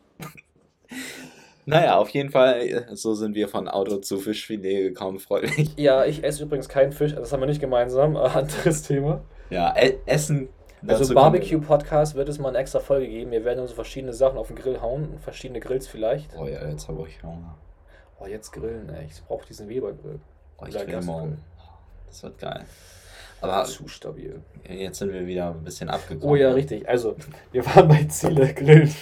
[1.67, 5.75] Naja, auf jeden Fall, so sind wir von Auto zu Fischfilet gekommen, freut mich.
[5.77, 9.25] Ja, ich esse übrigens keinen Fisch, das haben wir nicht gemeinsam, anderes Thema.
[9.51, 10.49] Ja, e Essen.
[10.87, 13.31] Also Barbecue-Podcast wird es mal eine extra Folge geben.
[13.31, 16.37] Wir werden uns so verschiedene Sachen auf den Grill hauen, verschiedene Grills vielleicht.
[16.37, 17.57] Oh ja, jetzt habe ich Hunger.
[18.21, 19.07] Oh, jetzt grillen, ey.
[19.07, 20.21] Ich brauche diesen Weber-Grill.
[20.59, 21.39] Oh, ich will morgen.
[22.07, 22.65] Das wird geil.
[23.41, 24.41] Aber zu stabil.
[24.69, 26.33] Jetzt sind wir wieder ein bisschen abgekommen.
[26.33, 26.89] Oh ja, richtig.
[26.89, 27.17] Also,
[27.53, 28.95] wir waren bei Ziele grillen.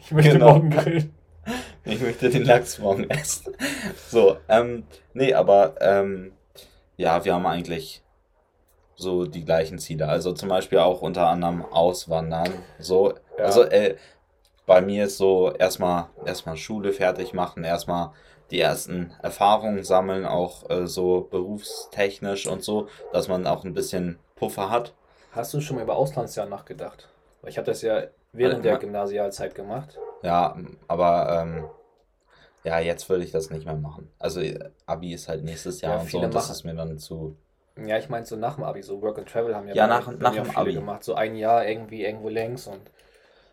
[0.00, 0.54] ich möchte genau.
[0.54, 1.14] morgen grillen.
[1.84, 3.54] Ich möchte den Lachs morgen essen.
[4.08, 6.32] So, ähm, nee, aber ähm,
[6.96, 8.01] ja, wir haben eigentlich
[9.02, 10.08] so die gleichen Ziele.
[10.08, 12.50] Also zum Beispiel auch unter anderem Auswandern.
[12.78, 13.44] So, ja.
[13.44, 13.96] also äh,
[14.66, 18.12] bei mir ist so erstmal erstmal Schule fertig machen, erstmal
[18.50, 24.18] die ersten Erfahrungen sammeln, auch äh, so berufstechnisch und so, dass man auch ein bisschen
[24.36, 24.94] Puffer hat.
[25.32, 27.08] Hast du schon mal über Auslandsjahr nachgedacht?
[27.46, 29.98] Ich habe das ja während also, der Gymnasialzeit gemacht.
[30.22, 31.64] Ja, aber ähm,
[32.64, 34.10] ja, jetzt würde ich das nicht mehr machen.
[34.18, 34.40] Also
[34.86, 37.36] Abi ist halt nächstes Jahr ja, und so und das ist mir dann zu.
[37.76, 40.10] Ja, ich meine so nach dem Abi, so Work and Travel haben ja, ja nach,
[40.18, 42.80] nach dem Abi gemacht, so ein Jahr irgendwie irgendwo längs und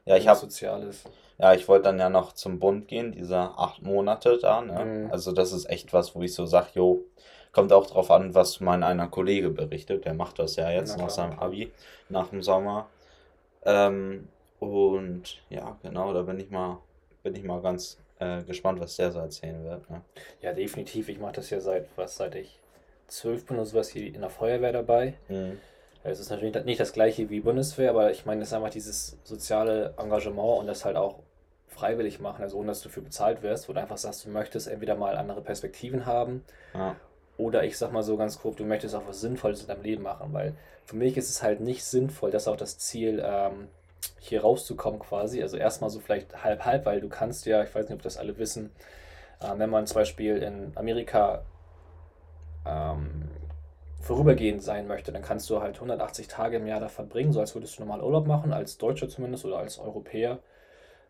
[0.05, 1.03] ja, ich habe Soziales.
[1.37, 4.61] Ja, ich wollte dann ja noch zum Bund gehen, diese acht Monate da.
[4.61, 4.85] Ne?
[4.85, 5.11] Mhm.
[5.11, 7.03] Also das ist echt was, wo ich so sage, jo,
[7.51, 10.05] kommt auch drauf an, was mein einer Kollege berichtet.
[10.05, 11.71] Der macht das ja jetzt Na nach seinem Abi,
[12.09, 12.87] nach dem Sommer.
[13.63, 14.27] Ähm,
[14.59, 16.79] und ja, genau, da bin ich mal,
[17.23, 19.89] bin ich mal ganz äh, gespannt, was der so erzählen wird.
[19.89, 20.01] Ne?
[20.41, 21.07] Ja, definitiv.
[21.07, 22.59] Ich mache das ja seit, was, seit ich
[23.09, 25.15] zwölf bin oder sowas hier in der Feuerwehr dabei.
[25.27, 25.59] Mhm.
[26.03, 29.17] Es ist natürlich nicht das gleiche wie Bundeswehr, aber ich meine, es ist einfach dieses
[29.23, 31.19] soziale Engagement und das halt auch
[31.67, 34.67] freiwillig machen, also ohne dass du dafür bezahlt wirst, wo du einfach sagst, du möchtest
[34.67, 36.43] entweder mal andere Perspektiven haben
[36.73, 36.95] Ja.
[37.37, 40.03] oder ich sag mal so ganz grob, du möchtest auch was Sinnvolles in deinem Leben
[40.03, 43.67] machen, weil für mich ist es halt nicht sinnvoll, das ist auch das Ziel, ähm,
[44.19, 45.41] hier rauszukommen quasi.
[45.41, 48.17] Also erstmal so vielleicht halb halb, weil du kannst ja, ich weiß nicht, ob das
[48.17, 48.71] alle wissen,
[49.41, 51.43] äh, wenn man zum Beispiel in Amerika
[52.69, 53.29] ähm,
[53.99, 57.55] vorübergehend sein möchte, dann kannst du halt 180 Tage im Jahr da verbringen, so als
[57.55, 60.39] würdest du normal Urlaub machen, als Deutscher zumindest oder als Europäer.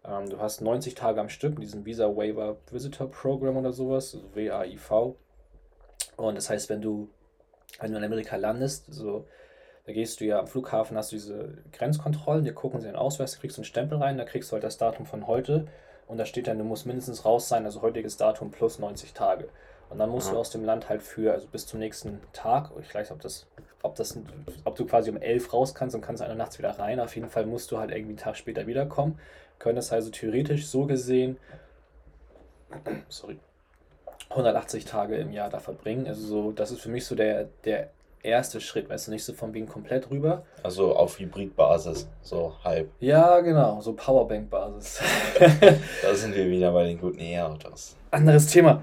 [0.06, 4.16] Ähm, du hast 90 Tage am Stück in diesem Visa Waiver Visitor Program oder sowas,
[4.16, 5.16] also WAIV.
[6.18, 7.10] Und das heißt, wenn du,
[7.80, 9.28] wenn du in Amerika landest, so,
[9.86, 13.34] da gehst du ja am Flughafen, hast du diese Grenzkontrollen, die gucken sie den Ausweis,
[13.34, 15.68] da kriegst du einen Stempel rein, da kriegst du halt das Datum von heute
[16.08, 19.50] und da steht dann, du musst mindestens raus sein, also heutiges Datum plus 90 Tage.
[19.90, 20.34] Und dann musst Ja.
[20.34, 23.22] du aus dem Land halt für, also bis zum nächsten Tag, ich weiß nicht, ob
[23.22, 23.48] das,
[23.82, 24.18] ob das,
[24.64, 27.00] ob du quasi um 11 raus kannst und kannst eine nachts wieder rein.
[27.00, 29.20] Auf jeden Fall musst du halt irgendwie einen Tag später wiederkommen.
[29.58, 31.38] Könntest also theoretisch so gesehen,
[33.10, 33.40] sorry,
[34.30, 36.08] 180 Tage im Jahr da verbringen.
[36.08, 37.90] Also so, das ist für mich so der, der
[38.24, 40.44] erste Schritt, weißt du, nicht so von wegen komplett rüber.
[40.64, 42.90] Also auf Hybridbasis, so halb.
[43.00, 45.02] Ja, genau, so Powerbank-Basis.
[46.02, 47.96] Da sind wir wieder bei den guten E-Autos.
[48.12, 48.82] Anderes Thema.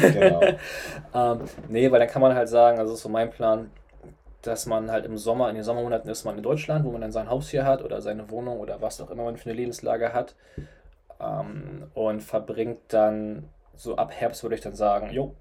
[0.00, 0.40] Genau.
[1.14, 3.70] ähm, nee, weil dann kann man halt sagen, also ist so mein Plan,
[4.42, 7.12] dass man halt im Sommer, in den Sommermonaten ist man in Deutschland, wo man dann
[7.12, 10.12] sein Haus hier hat oder seine Wohnung oder was auch immer man für eine Lebenslage
[10.12, 10.34] hat
[11.20, 15.34] ähm, und verbringt dann so ab Herbst würde ich dann sagen, jo,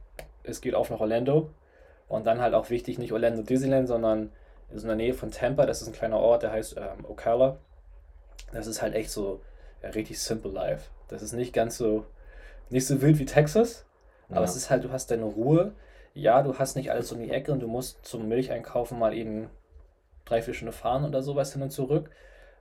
[0.43, 1.49] es geht auf nach Orlando
[2.08, 4.32] und dann halt auch wichtig, nicht Orlando Disneyland, sondern
[4.72, 7.58] ist in der Nähe von Tampa, das ist ein kleiner Ort, der heißt ähm, Ocala.
[8.52, 9.42] Das ist halt echt so
[9.82, 10.89] ja, richtig simple life.
[11.08, 12.06] Das ist nicht ganz so,
[12.70, 13.86] nicht so wild wie Texas,
[14.30, 14.46] aber Ja.
[14.46, 15.74] es ist halt, du hast deine Ruhe.
[16.13, 19.50] Ja, du hast nicht alles um die Ecke und du musst zum Milcheinkaufen mal eben
[20.26, 22.10] drei, vier Stunden fahren oder sowas hin und zurück.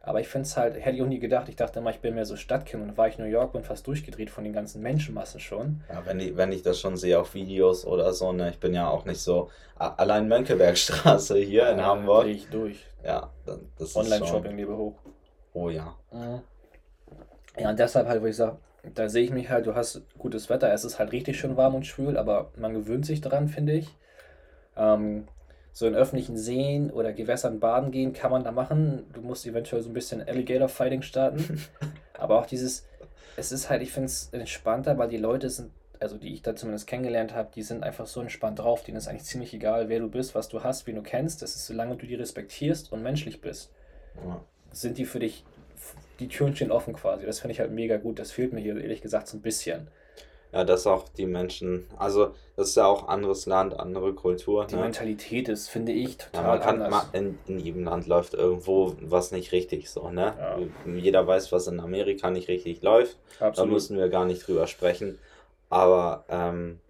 [0.05, 1.49] Aber ich finde es halt, hätte ich auch nie gedacht.
[1.49, 3.63] Ich dachte immer, ich bin mehr so Stadtkind und war ich in New York, bin
[3.63, 5.83] fast durchgedreht von den ganzen Menschenmassen schon.
[5.89, 8.75] Ja, wenn ich, wenn ich das schon sehe auf Videos oder so, ne, ich bin
[8.75, 9.49] ja auch nicht so.
[9.77, 12.25] Allein Mönckebergstraße hier in Äh, Hamburg.
[12.25, 12.85] dreh ich durch.
[13.05, 14.97] Ja, das ist Online-Shopping lebe hoch.
[15.55, 15.95] Oh ja.
[17.59, 18.57] Ja, und deshalb halt, wo ich sage,
[18.95, 21.75] da sehe ich mich halt, du hast gutes Wetter, es ist halt richtig schön warm
[21.77, 23.97] und schwül, aber man gewöhnt sich daran, finde ich.
[24.77, 25.29] Ähm,
[25.73, 29.07] so in öffentlichen Seen oder Gewässern baden gehen kann man da machen.
[29.13, 31.63] Du musst eventuell so ein bisschen Alligator Fighting starten.
[32.19, 32.87] aber auch dieses,
[33.37, 36.55] es ist halt, ich finde es entspannter, weil die Leute sind, also die ich da
[36.55, 38.83] zumindest kennengelernt habe, die sind einfach so entspannt drauf.
[38.83, 41.41] Denen ist eigentlich ziemlich egal, wer du bist, was du hast, wen du kennst.
[41.41, 43.71] Das ist, solange du die respektierst und menschlich bist
[44.17, 44.45] ja.
[44.73, 45.45] sind die für dich,
[46.21, 47.27] die Türen stehen offen quasi.
[47.27, 48.19] Das finde ich halt mega gut.
[48.19, 49.89] Das fehlt mir hier ehrlich gesagt so ein bisschen.
[50.53, 54.67] Ja, dass auch die Menschen, also das ist ja auch anderes Land, andere Kultur.
[54.67, 54.83] Die ne?
[54.83, 56.91] Mentalität ist, finde ich, Ja, total man kann, anders.
[57.11, 60.35] ma- in, in jedem Land läuft irgendwo was nicht richtig so, ne?
[60.39, 60.93] Ja.
[60.95, 63.17] Jeder weiß, was in Amerika nicht richtig läuft.
[63.41, 63.73] Da Absolut.
[63.73, 65.19] müssen wir gar nicht drüber sprechen.
[65.71, 66.81] Aber ähm,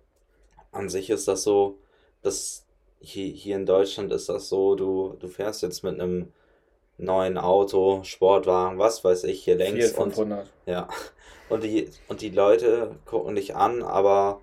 [0.73, 1.79] an sich ist das so,
[2.23, 2.67] dass
[2.99, 6.33] hier, hier in Deutschland ist das so, du, du fährst jetzt mit einem
[6.99, 10.51] neuen Auto, Sportwagen, was weiß ich, hier längs Fiat und 500.
[10.67, 10.89] ja.
[11.49, 14.41] Und die, und die Leute gucken dich an, aber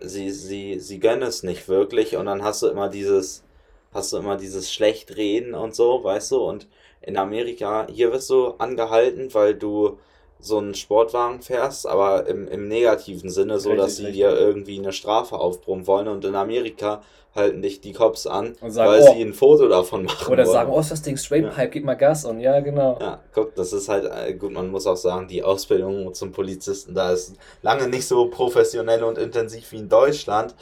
[0.00, 2.16] sie, sie, sie gönnen es nicht wirklich.
[2.16, 3.44] Und dann hast du immer dieses,
[3.92, 6.38] hast du immer dieses Schlechtreden und so, weißt du?
[6.38, 6.66] Und
[7.02, 9.98] in Amerika, hier wirst du angehalten, weil du
[10.38, 14.22] so einen Sportwagen fährst, aber im, im negativen Sinne, so Richtig, dass sie richtig.
[14.22, 16.08] dir irgendwie eine Strafe aufbrummen wollen.
[16.08, 17.02] Und in Amerika
[17.34, 19.12] halten dich die Cops an, Und sagen, weil oh.
[19.12, 20.52] sie ein Foto davon machen Oder wollen.
[20.52, 21.50] sagen, oh, ist das Ding Straight Ja.
[21.50, 22.98] Pipe, gib mal Gas und ja, genau.
[23.00, 26.94] Ja, guck, das ist halt, äh, gut, man muss auch sagen, die Ausbildung zum Polizisten
[26.94, 30.54] da ist lange nicht so professionell und intensiv wie in Deutschland,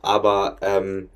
[0.00, 1.10] aber ähm,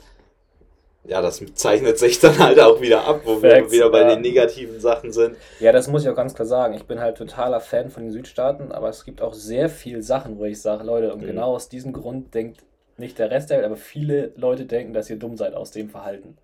[1.08, 4.10] ja, das zeichnet sich dann halt auch wieder ab, wo wir Facts, wieder bei ja.
[4.14, 5.36] den negativen Sachen sind.
[5.58, 6.74] Ja, das muss ich auch ganz klar sagen.
[6.74, 10.38] Ich bin halt totaler Fan von den Südstaaten, aber es gibt auch sehr viele Sachen,
[10.38, 11.26] wo ich sage, Leute, und Mhm.
[11.26, 12.60] genau aus diesem Grund denkt
[12.98, 15.88] nicht der Rest der Welt, aber viele Leute denken, dass ihr dumm seid aus dem
[15.88, 16.36] Verhalten.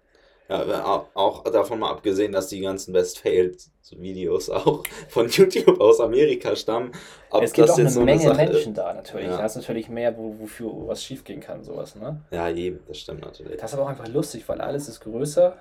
[0.49, 6.01] Ja, au- auch davon mal abgesehen, dass die ganzen Best Fails-Videos auch von YouTube aus
[6.01, 6.93] Amerika stammen.
[7.31, 9.27] Ob es gibt auch eine so eine Menge Sache- Menschen da natürlich.
[9.29, 9.39] Ja.
[9.39, 12.21] Da ist natürlich mehr, wo, wofür was schiefgehen kann, sowas, ne?
[12.31, 13.57] Ja, eben, das stimmt natürlich.
[13.59, 15.57] Das ist aber auch einfach lustig, weil alles ist größer.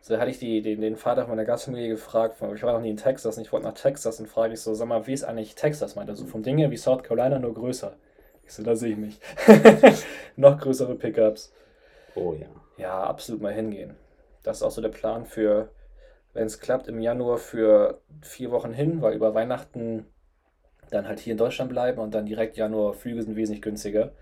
[0.00, 2.96] So hatte ich die, den, den Vater meiner Gastfamilie gefragt, ich war noch nie in
[2.96, 5.54] Texas und ich wollte nach Texas und frage ich so, sag mal, wie ist eigentlich
[5.54, 5.96] Texas?
[5.96, 7.94] Meinte er so, vom Ding her wie South Carolina, nur größer.
[8.46, 9.20] Ich so, da sehe ich mich.
[10.36, 11.52] noch größere Pickups.
[12.14, 12.46] Oh ja.
[12.78, 13.96] Ja, absolut mal hingehen.
[14.42, 15.68] Das ist auch so der Plan für,
[16.32, 20.06] wenn es klappt, im Januar für vier Wochen hin, weil über Weihnachten
[20.90, 24.12] dann halt hier in Deutschland bleiben und dann direkt Januar Flüge sind wesentlich günstiger.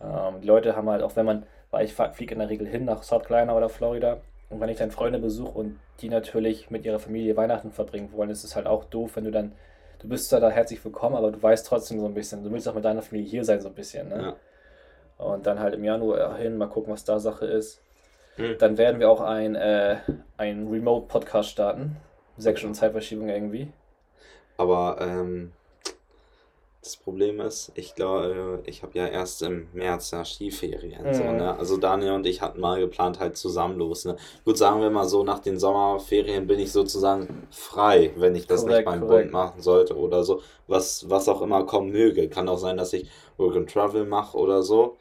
[0.00, 2.84] Ähm, die Leute haben halt, auch wenn man, weil ich fliege in der Regel hin
[2.84, 4.20] nach South Carolina oder Florida
[4.50, 8.30] und wenn ich dann Freunde besuche und die natürlich mit ihrer Familie Weihnachten verbringen wollen,
[8.30, 9.52] ist es halt auch doof, wenn du dann,
[9.98, 12.68] du bist zwar da herzlich willkommen, aber du weißt trotzdem so ein bisschen, du willst
[12.68, 14.08] auch mit deiner Familie hier sein so ein bisschen.
[14.08, 14.22] Ne?
[15.18, 15.24] Ja.
[15.24, 17.82] Und dann halt im Januar hin, mal gucken, was da Sache ist.
[18.38, 18.56] Hm.
[18.58, 19.98] Dann werden wir auch ein, äh,
[20.36, 21.96] ein Remote-Podcast starten.
[22.36, 23.68] Sechs Stunden Zeitverschiebung irgendwie.
[24.56, 25.52] Aber ähm,
[26.80, 31.04] das Problem ist, ich glaube, ich habe ja erst im März ja Skiferien.
[31.04, 31.14] Mhm.
[31.14, 31.58] So, ne?
[31.58, 34.04] Also Daniel und ich hatten mal geplant, halt zusammen los.
[34.04, 34.16] Ne?
[34.44, 38.62] Gut, sagen wir mal so, nach den Sommerferien bin ich sozusagen frei, wenn ich das
[38.62, 39.24] korrekt, nicht beim korrekt.
[39.24, 40.40] Bund machen sollte oder so.
[40.68, 42.28] Was, was auch immer kommen möge.
[42.28, 44.96] Kann auch sein, dass ich Work and Travel mache oder so.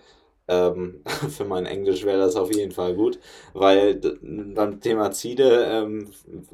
[0.48, 3.20] Ähm, für mein Englisch wäre das auf jeden Fall gut,
[3.54, 6.10] weil beim Thema Ziele ähm,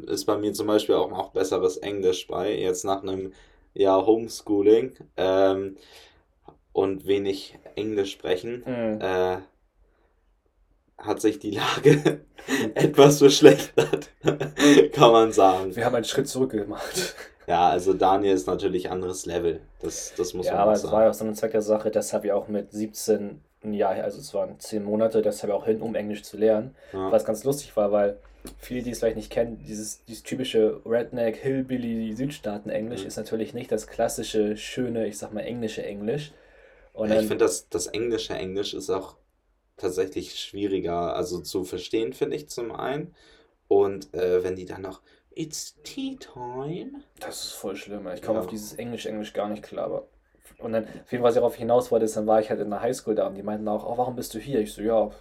[0.08, 2.58] ist bei mir zum Beispiel auch noch besseres Englisch bei.
[2.58, 3.34] Jetzt nach einem
[3.74, 5.78] ja, Homeschooling ähm,
[6.72, 9.00] und wenig Englisch sprechen, mhm.
[9.02, 9.38] äh,
[10.98, 12.22] hat sich die Lage
[12.76, 14.10] etwas verschlechtert,
[14.94, 15.76] kann man sagen.
[15.76, 17.16] Wir haben einen Schritt zurück gemacht.
[17.46, 19.60] Ja, also Daniel ist natürlich anderes Level.
[19.82, 20.58] Das, das muss ja, man sagen.
[20.58, 22.72] Ja, aber es war ja auch so eine Zweck der Sache, deshalb ja auch mit
[22.72, 26.76] 17 Jahr, also es waren 10 Monate, deshalb auch hin, um Englisch zu lernen.
[26.92, 27.12] Ja.
[27.12, 28.18] Was ganz lustig war, weil
[28.58, 33.08] viele, die es vielleicht nicht kennen, dieses, dieses typische Redneck, Hillbilly, Südstaaten-Englisch mhm.
[33.08, 36.34] ist natürlich nicht das klassische, schöne, ich sag mal, englische Englisch.
[36.94, 39.16] Und ja, ich finde, das, das englische Englisch ist auch
[39.78, 43.16] tatsächlich schwieriger, also zu verstehen, finde ich zum einen.
[43.68, 45.02] Und äh, wenn die dann noch
[45.36, 47.02] It's tea time.
[47.20, 48.08] Das ist voll schlimm.
[48.14, 48.44] Ich komme ja.
[48.44, 49.86] auf dieses Englisch-Englisch gar nicht klar.
[49.86, 50.08] Aber
[50.60, 52.60] und dann, auf jeden Fall, was ich darauf hinaus wollte, ist, dann war ich halt
[52.60, 54.60] in der Highschool da und die meinten auch, oh, warum bist du hier?
[54.60, 55.12] Ich so, ja,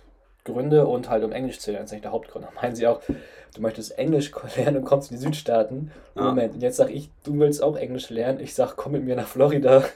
[0.45, 2.45] Gründe und halt um Englisch zu lernen, das ist nicht der Hauptgrund.
[2.45, 3.01] Dann meinen sie auch,
[3.55, 5.93] du möchtest Englisch lernen und kommst in die Südstaaten.
[6.15, 6.23] Ja.
[6.23, 8.41] Moment, und jetzt sag ich, du willst auch Englisch lernen.
[8.41, 9.85] Ich sag, komm mit mir nach Florida.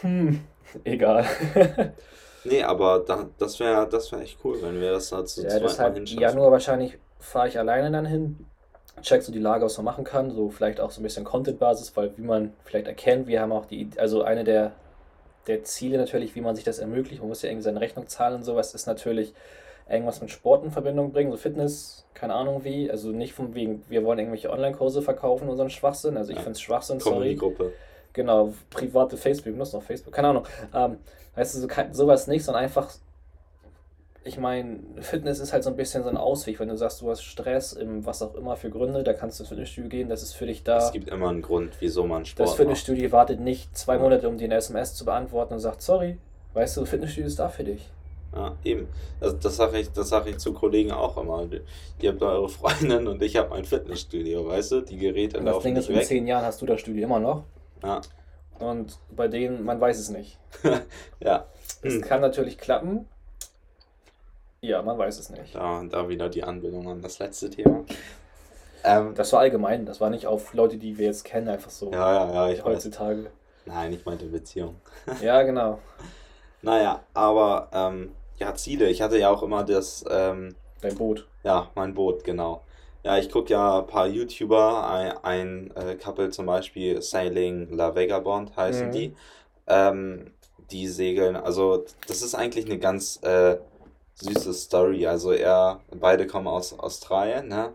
[0.00, 0.44] Hm,
[0.84, 1.24] egal.
[2.44, 5.48] nee, aber da, das wäre das wär echt cool, wenn wir das da zu ja,
[5.48, 8.46] zweit mal Januar wahrscheinlich fahre ich alleine dann hin,
[9.02, 11.96] check so die Lage, was man machen kann, so vielleicht auch so ein bisschen Content-Basis,
[11.96, 14.72] weil wie man vielleicht erkennt, wir haben auch die, also eine der
[15.48, 17.20] der Ziele natürlich, wie man sich das ermöglicht.
[17.20, 19.32] Man muss ja irgendwie seine Rechnung zahlen und sowas, ist natürlich
[19.88, 22.90] irgendwas mit Sport in Verbindung bringen, so Fitness, keine Ahnung wie.
[22.90, 26.16] Also nicht von wegen, wir wollen irgendwelche Online-Kurse verkaufen, unseren Schwachsinn.
[26.16, 26.42] Also ich ja.
[26.42, 27.34] finde es Schwachsinn, sorry.
[27.34, 27.72] Gruppe.
[28.12, 30.44] Genau, private Facebook, benutzt noch Facebook, keine Ahnung.
[30.74, 30.98] Ähm,
[31.34, 32.90] weißt du, so, sowas nicht, sondern einfach
[34.24, 36.60] ich meine, Fitness ist halt so ein bisschen so ein Ausweg.
[36.60, 39.44] Wenn du sagst, du hast Stress, im was auch immer für Gründe, da kannst du
[39.44, 40.78] ins Fitnessstudio gehen, das ist für dich da.
[40.78, 43.12] Es gibt immer einen Grund, wieso man Sport Das Fitnessstudio macht.
[43.12, 46.18] wartet nicht zwei Monate, um dir ein SMS zu beantworten und sagt, sorry,
[46.54, 47.88] weißt du, Fitnessstudio ist da für dich.
[48.34, 48.88] Ja, eben.
[49.20, 51.48] Das, das sage ich, sag ich zu Kollegen auch immer.
[52.00, 54.80] Ihr habt eure Freundin und ich habe mein Fitnessstudio, weißt du?
[54.82, 57.44] Die Geräte und das Ding ist, in zehn Jahren hast du das Studio immer noch.
[57.82, 58.00] Ja.
[58.58, 60.38] Und bei denen, man weiß es nicht.
[61.20, 61.46] ja.
[61.82, 62.00] Es hm.
[62.02, 63.06] kann natürlich klappen,
[64.60, 65.54] ja, man weiß es nicht.
[65.54, 67.84] Da, da wieder die Anbindung an das letzte Thema.
[68.84, 71.90] Ähm, das war allgemein, das war nicht auf Leute, die wir jetzt kennen, einfach so.
[71.92, 72.52] Ja, ja, ja.
[72.52, 73.24] Ich heutzutage.
[73.24, 73.32] Weiß.
[73.66, 74.76] Nein, ich meinte Beziehung.
[75.22, 75.78] ja, genau.
[76.62, 78.88] Naja, aber ähm, ja, Ziele.
[78.88, 80.04] Ich hatte ja auch immer das.
[80.10, 81.26] Ähm, Dein Boot.
[81.42, 82.62] Ja, mein Boot, genau.
[83.02, 87.94] Ja, ich gucke ja ein paar YouTuber, ein, ein äh, Couple zum Beispiel, Sailing La
[87.94, 88.92] Vagabond heißen mhm.
[88.92, 89.16] die.
[89.66, 90.32] Ähm,
[90.70, 93.56] die segeln, also das ist eigentlich eine ganz äh,
[94.20, 95.06] süße Story.
[95.06, 97.72] Also er, beide kommen aus Australien, ne?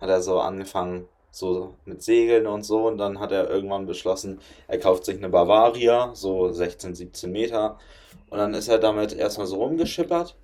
[0.00, 2.86] Hat er so angefangen, so mit Segeln und so.
[2.86, 7.78] Und dann hat er irgendwann beschlossen, er kauft sich eine Bavaria, so 16, 17 Meter.
[8.30, 10.36] Und dann ist er damit erstmal so rumgeschippert.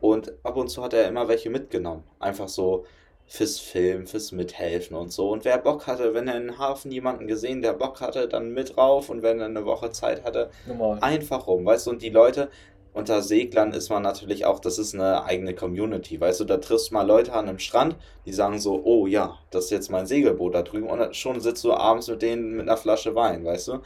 [0.00, 2.04] Und ab und zu hat er immer welche mitgenommen.
[2.18, 2.84] Einfach so
[3.26, 5.30] fürs Film, fürs Mithelfen und so.
[5.30, 8.76] Und wer Bock hatte, wenn er in Hafen jemanden gesehen, der Bock hatte, dann mit
[8.78, 9.10] rauf.
[9.10, 10.98] Und wenn er eine Woche Zeit hatte, Normal.
[11.02, 11.90] einfach rum, weißt du.
[11.90, 12.50] Und die Leute,
[12.92, 16.20] unter Seglern ist man natürlich auch, das ist eine eigene Community.
[16.20, 17.96] Weißt du, da triffst du mal Leute an einem Strand,
[18.26, 20.88] die sagen so, oh ja, das ist jetzt mein Segelboot da drüben.
[20.88, 23.80] Und schon sitzt du abends mit denen mit einer Flasche Wein, weißt du?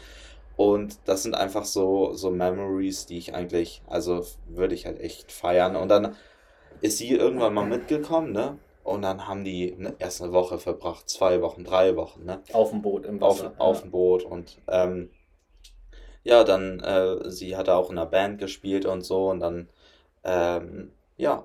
[0.57, 5.33] Und das sind einfach so, so Memories, die ich eigentlich, also würde ich halt echt
[5.33, 5.77] feiern.
[5.77, 6.15] Und dann
[6.81, 8.59] ist sie irgendwann mal mitgekommen, ne?
[8.85, 12.43] Und dann haben die ne, erst eine Woche verbracht, zwei Wochen, drei Wochen, ne?
[12.53, 13.53] Auf dem Boot, im Wasser.
[13.59, 14.25] Auf, auf dem Boot.
[14.25, 15.11] Und ähm,
[16.24, 19.68] ja, dann, äh, sie hatte auch in einer Band gespielt und so und dann,
[20.24, 21.44] ähm, ja,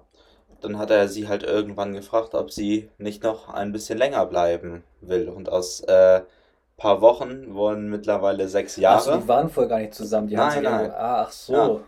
[0.62, 4.84] dann hat er sie halt irgendwann gefragt, ob sie nicht noch ein bisschen länger bleiben
[5.02, 5.30] will.
[5.30, 6.22] Und aus äh,
[6.78, 8.98] paar Wochen wurden mittlerweile sechs Jahre.
[8.98, 10.92] Also die waren vorher gar nicht zusammen, die nein, haben nein.
[10.92, 11.54] Ah, ach so.
[11.54, 11.80] Ja.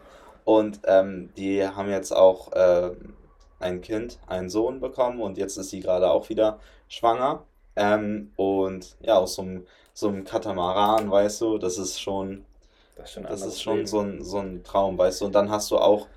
[0.45, 2.91] Und ähm, die haben jetzt auch, äh,
[3.59, 7.43] ein Kind, einen Sohn bekommen und jetzt ist sie gerade auch wieder schwanger.
[7.75, 12.45] Ähm, und ja, aus so einem, so einem Katamaran, weißt du, das ist schon,
[12.99, 15.25] das ist schon, das ist schon so, ein, so ein Traum, weißt du.
[15.25, 16.07] Und dann hast du auch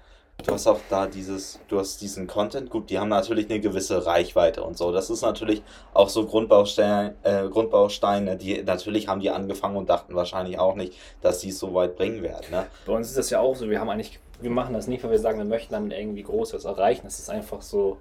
[0.44, 4.04] du hast auch da dieses, du hast diesen Content, gut, die haben natürlich eine gewisse
[4.06, 4.92] Reichweite und so.
[4.92, 5.62] Das ist natürlich
[5.94, 10.94] auch so Grundbausteine, äh, Grundbausteine, die natürlich haben die angefangen und dachten wahrscheinlich auch nicht,
[11.20, 12.46] dass sie es so weit bringen werden.
[12.50, 12.66] Ne?
[12.86, 15.12] Bei uns ist das ja auch so, wir haben eigentlich, wir machen das nicht, weil
[15.12, 17.02] wir sagen, wir möchten damit irgendwie Großes erreichen.
[17.04, 17.98] Das ist einfach so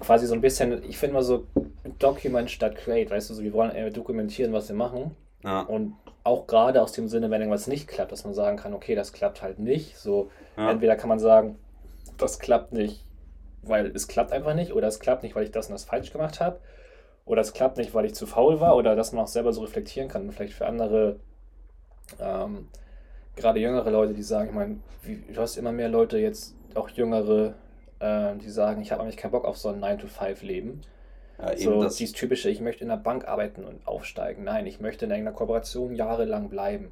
[0.00, 1.46] quasi so ein bisschen, ich finde mal so
[1.98, 5.14] Document statt Create, weißt du, so wir wollen dokumentieren, was wir machen.
[5.42, 5.62] Ja.
[5.62, 8.94] Und auch gerade aus dem Sinne, wenn irgendwas nicht klappt, dass man sagen kann, okay,
[8.94, 9.96] das klappt halt nicht.
[9.96, 10.70] So, ja.
[10.70, 11.58] entweder kann man sagen,
[12.18, 13.04] das klappt nicht,
[13.62, 16.12] weil es klappt einfach nicht, oder es klappt nicht, weil ich das und das falsch
[16.12, 16.60] gemacht habe,
[17.24, 19.62] oder es klappt nicht, weil ich zu faul war, oder dass man auch selber so
[19.62, 20.22] reflektieren kann.
[20.22, 21.20] Und vielleicht für andere,
[22.18, 22.68] ähm,
[23.36, 24.80] gerade jüngere Leute, die sagen, ich meine,
[25.32, 27.54] du hast immer mehr Leute jetzt, auch jüngere,
[28.00, 30.82] äh, die sagen, ich habe eigentlich keinen Bock auf so ein 9-to-5-Leben.
[31.42, 34.44] Ja, so das dieses typische, ich möchte in der Bank arbeiten und aufsteigen.
[34.44, 36.90] Nein, ich möchte in irgendeiner Kooperation jahrelang bleiben.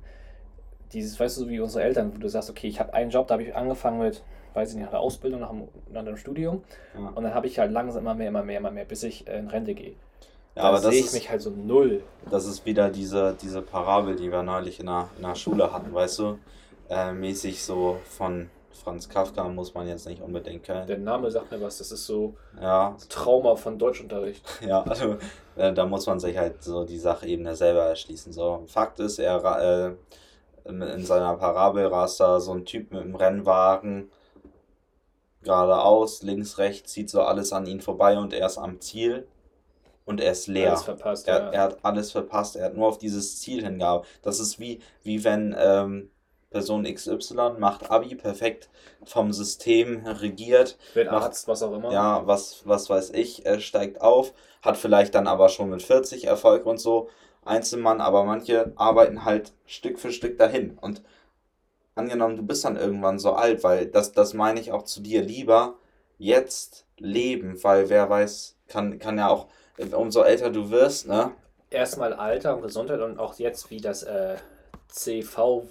[0.92, 3.34] Dieses, weißt du, wie unsere Eltern, wo du sagst, okay, ich habe einen Job, da
[3.34, 4.22] habe ich angefangen mit,
[4.54, 6.62] weiß ich nicht, nach der Ausbildung, nach dem, nach dem Studium.
[6.94, 7.08] Ja.
[7.14, 9.38] Und dann habe ich halt langsam immer mehr, immer mehr, immer mehr, bis ich äh,
[9.38, 9.94] in Rente gehe.
[10.54, 12.02] Ja, da aber sehe ich ist, mich halt so null.
[12.30, 15.92] Das ist wieder diese, diese Parabel, die wir neulich in der, in der Schule hatten,
[15.92, 16.38] weißt du?
[16.88, 20.86] Äh, mäßig so von Franz Kafka muss man jetzt nicht unbedingt kennen.
[20.86, 22.96] Der Name sagt mir was, das ist so ja.
[23.08, 24.44] Trauma von Deutschunterricht.
[24.66, 25.16] Ja, also
[25.56, 28.32] äh, da muss man sich halt so die Sachebene selber erschließen.
[28.32, 29.96] So, Fakt ist, er
[30.66, 34.10] äh, in seiner Parabel rast da so ein Typ mit einem Rennwagen
[35.42, 39.26] geradeaus, links, rechts, zieht so alles an ihn vorbei und er ist am Ziel
[40.04, 40.70] und er ist leer.
[40.70, 41.50] Alles verpasst, er, ja.
[41.50, 44.10] er hat alles verpasst, er hat nur auf dieses Ziel hingearbeitet.
[44.22, 46.10] Das ist wie, wie wenn ähm,
[46.50, 48.70] Person XY macht Abi perfekt
[49.04, 50.78] vom System regiert.
[50.94, 51.92] Wird macht, Arzt, was auch immer.
[51.92, 54.32] Ja, was, was weiß ich, er steigt auf,
[54.62, 57.08] hat vielleicht dann aber schon mit 40 Erfolg und so.
[57.44, 60.78] Einzelmann, aber manche arbeiten halt Stück für Stück dahin.
[60.80, 61.02] Und
[61.94, 65.22] angenommen, du bist dann irgendwann so alt, weil das, das meine ich auch zu dir,
[65.22, 65.76] lieber
[66.18, 69.46] jetzt leben, weil wer weiß, kann, kann ja auch,
[69.92, 71.32] umso älter du wirst, ne?
[71.70, 74.36] Erstmal Alter und Gesundheit und auch jetzt, wie das äh,
[74.88, 75.62] CV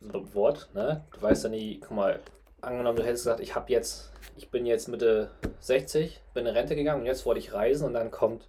[0.00, 1.04] Wort, ne?
[1.12, 2.20] Du weißt ja nie, guck mal,
[2.60, 6.74] angenommen, du hättest gesagt, ich habe jetzt, ich bin jetzt Mitte 60, bin in Rente
[6.74, 8.48] gegangen und jetzt wollte ich reisen und dann kommt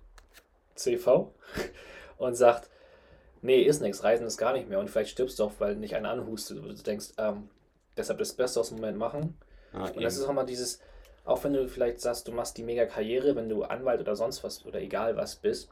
[0.75, 1.33] CV
[2.17, 2.69] und sagt,
[3.41, 5.95] nee, ist nichts, Reisen ist gar nicht mehr und vielleicht stirbst du auch, weil nicht
[5.95, 7.49] einer anhustet du denkst, ähm,
[7.97, 9.37] deshalb das Beste aus dem Moment machen.
[9.73, 10.79] Ah, und das ist auch mal dieses,
[11.25, 14.43] auch wenn du vielleicht sagst, du machst die mega Karriere, wenn du Anwalt oder sonst
[14.43, 15.69] was oder egal was bist,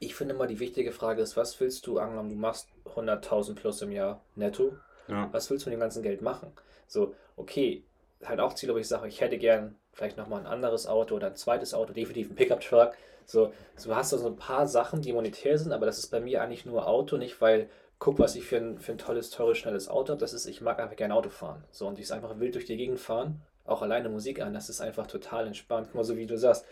[0.00, 3.82] ich finde immer die wichtige Frage ist, was willst du, angenommen, du machst 100.000 plus
[3.82, 4.76] im Jahr netto,
[5.08, 5.28] ja.
[5.32, 6.52] Was willst du mit dem ganzen Geld machen?
[6.86, 7.84] So, okay,
[8.24, 11.28] halt auch Ziel, aber ich sage, ich hätte gern vielleicht nochmal ein anderes Auto oder
[11.28, 12.92] ein zweites Auto, definitiv ein Pickup-Truck.
[13.26, 16.20] So, so hast du so ein paar Sachen, die monetär sind, aber das ist bei
[16.20, 17.68] mir eigentlich nur Auto, nicht weil,
[17.98, 20.20] guck, was ich für ein, für ein tolles, teures, schnelles Auto habe.
[20.20, 21.64] Das ist, ich mag einfach gerne Auto fahren.
[21.70, 24.80] So, und ich einfach wild durch die Gegend fahren, auch alleine Musik an, das ist
[24.80, 25.88] einfach total entspannt.
[25.88, 26.64] Guck mal, so wie du sagst,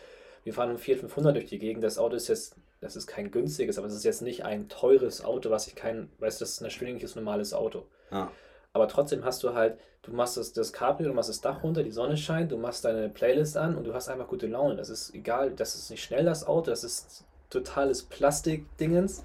[0.44, 3.30] wir fahren um 400, 500 durch die Gegend, das Auto ist jetzt, das ist kein
[3.30, 6.52] günstiges, aber es ist jetzt nicht ein teures Auto, was ich kein, weißt du, das
[6.52, 7.86] ist ein erschwingliches, normales Auto.
[8.10, 8.30] Ja.
[8.72, 11.82] Aber trotzdem hast du halt, du machst das, das Cabrio, du machst das Dach runter,
[11.82, 14.76] die Sonne scheint, du machst deine Playlist an und du hast einfach gute Laune.
[14.76, 19.24] Das ist egal, das ist nicht schnell das Auto, das ist totales Plastik-Dingens,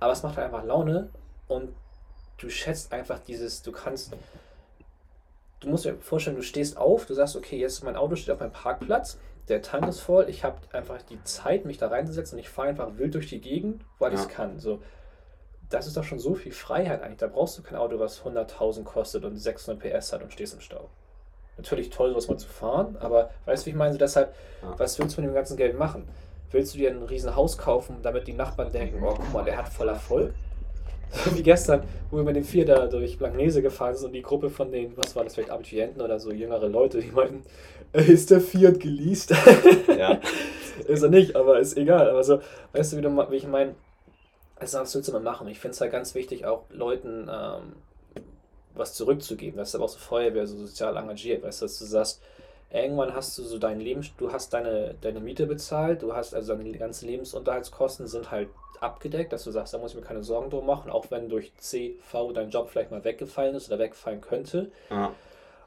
[0.00, 1.10] aber es macht einfach Laune
[1.48, 1.74] und
[2.38, 4.14] du schätzt einfach dieses, du kannst,
[5.60, 8.40] du musst dir vorstellen, du stehst auf, du sagst, okay, jetzt mein Auto steht auf
[8.40, 12.40] meinem Parkplatz, der Tank ist voll, ich habe einfach die Zeit, mich da reinzusetzen und
[12.40, 14.18] ich fahre einfach wild durch die Gegend, weil ja.
[14.18, 14.58] ich es kann.
[14.58, 14.82] So,
[15.70, 17.18] das ist doch schon so viel Freiheit eigentlich.
[17.18, 20.60] Da brauchst du kein Auto, was 100.000 kostet und 600 PS hat und stehst im
[20.60, 20.88] Stau.
[21.56, 23.96] Natürlich toll, sowas mal zu fahren, aber weißt du, wie ich meine?
[23.96, 24.78] Deshalb, ja.
[24.78, 26.06] was willst du mit dem ganzen Geld machen?
[26.50, 29.56] Willst du dir ein riesen Haus kaufen, damit die Nachbarn denken, oh, guck mal, der
[29.56, 30.34] hat voll Erfolg?
[31.34, 34.50] wie gestern, wo wir mit dem Vier da durch Blanknese gefahren sind und die Gruppe
[34.50, 37.42] von den, was war das, vielleicht Abiturienten oder so, jüngere Leute, die meinten,
[37.92, 39.32] ist der Fiat geleast?
[39.96, 40.20] Ja.
[40.86, 42.10] ist er nicht, aber ist egal.
[42.10, 42.40] Aber so,
[42.72, 43.74] weißt du, wie, du, wie ich meine,
[44.56, 45.48] also was willst du mal machen?
[45.48, 47.76] Ich finde es halt ganz wichtig, auch Leuten ähm,
[48.74, 49.58] was zurückzugeben.
[49.58, 52.22] Das ist aber auch so Feuerwehr, so sozial engagiert, weißt du, dass du sagst,
[52.70, 56.54] irgendwann hast du so dein Leben, du hast deine, deine Miete bezahlt, du hast also
[56.54, 58.48] deine ganzen Lebensunterhaltskosten sind halt
[58.80, 61.52] abgedeckt, dass du sagst, da muss ich mir keine Sorgen drum machen, auch wenn durch
[61.56, 64.70] CV dein Job vielleicht mal weggefallen ist oder weggefallen könnte.
[64.90, 65.12] Ja.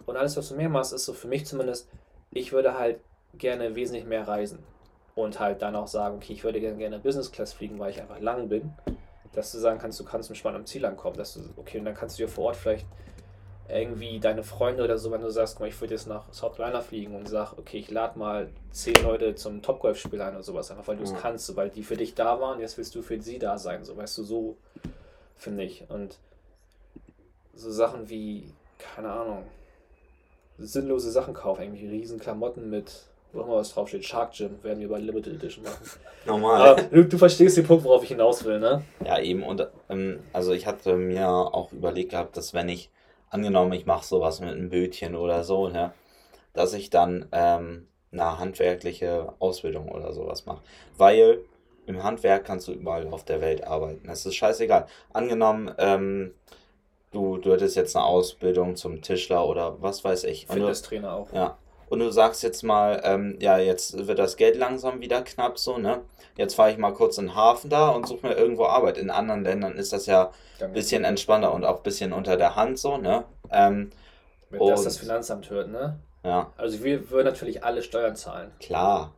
[0.05, 1.87] Und alles, was du mehr machst, ist so für mich zumindest,
[2.31, 2.99] ich würde halt
[3.37, 4.59] gerne wesentlich mehr reisen
[5.23, 8.19] und halt dann auch sagen, okay, ich würde gerne Business Class fliegen, weil ich einfach
[8.19, 8.73] lang bin,
[9.33, 11.95] dass du sagen kannst, du kannst entspannt am Ziel ankommen, dass du, okay, und dann
[11.95, 12.85] kannst du dir vor Ort vielleicht
[13.67, 16.55] irgendwie deine Freunde oder so, wenn du sagst, guck mal, ich würde jetzt nach South
[16.55, 20.71] Carolina fliegen und sag, okay, ich lade mal zehn Leute zum Topgolf-Spiel ein oder sowas,
[20.71, 21.17] einfach weil du es Ja.
[21.19, 23.95] kannst, weil die für dich da waren, jetzt willst du für sie da sein, so
[23.95, 24.57] weißt du, so
[25.35, 25.85] finde ich.
[25.89, 26.17] Und
[27.53, 29.43] so Sachen wie, keine Ahnung,
[30.57, 34.89] sinnlose Sachen kaufen, irgendwie riesen Klamotten mit, wo immer was draufsteht, Shark Gym, werden wir
[34.89, 35.89] bei Limited Edition machen.
[36.25, 36.87] Normal.
[36.91, 38.83] Du, du verstehst den Punkt, worauf ich hinaus will, ne?
[39.05, 39.43] Ja, eben.
[39.43, 42.89] Und ähm, also ich hatte mir auch überlegt gehabt, dass wenn ich,
[43.29, 45.93] angenommen, ich mache sowas mit einem Bötchen oder so, ne,
[46.53, 50.61] dass ich dann ähm, eine handwerkliche Ausbildung oder sowas mache.
[50.97, 51.39] Weil
[51.85, 54.09] im Handwerk kannst du überall auf der Welt arbeiten.
[54.09, 54.87] Es ist scheißegal.
[55.13, 56.33] Angenommen, ähm,
[57.11, 60.47] du, du hättest jetzt eine Ausbildung zum Tischler oder was weiß ich.
[60.47, 61.33] Fitnesstrainer auch.
[61.33, 61.57] ja.
[61.89, 65.77] Und du sagst jetzt mal, ähm, ja, jetzt wird das Geld langsam wieder knapp, so,
[65.77, 66.01] ne?
[66.37, 68.97] Jetzt fahre ich mal kurz in den Hafen da und suche mir irgendwo Arbeit.
[68.97, 70.31] In anderen Ländern ist das ja
[70.61, 73.25] ein bisschen entspannter und auch ein bisschen unter der Hand, so, ne?
[73.51, 73.89] Ähm,
[74.49, 75.99] Wenn das das Finanzamt hört, ne?
[76.23, 78.51] ja, Also wir würden natürlich alle Steuern zahlen.
[78.59, 79.13] klar.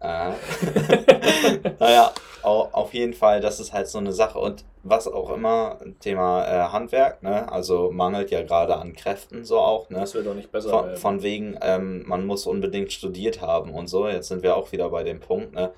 [0.00, 0.32] Äh.
[1.80, 4.38] naja, au- auf jeden Fall, das ist halt so eine Sache.
[4.38, 7.50] Und was auch immer, Thema äh, Handwerk, ne?
[7.50, 10.00] Also mangelt ja gerade an Kräften, so auch, ne?
[10.00, 13.88] Das wird doch nicht besser Von, von wegen, ähm, man muss unbedingt studiert haben und
[13.88, 14.08] so.
[14.08, 15.72] Jetzt sind wir auch wieder bei dem Punkt, ne?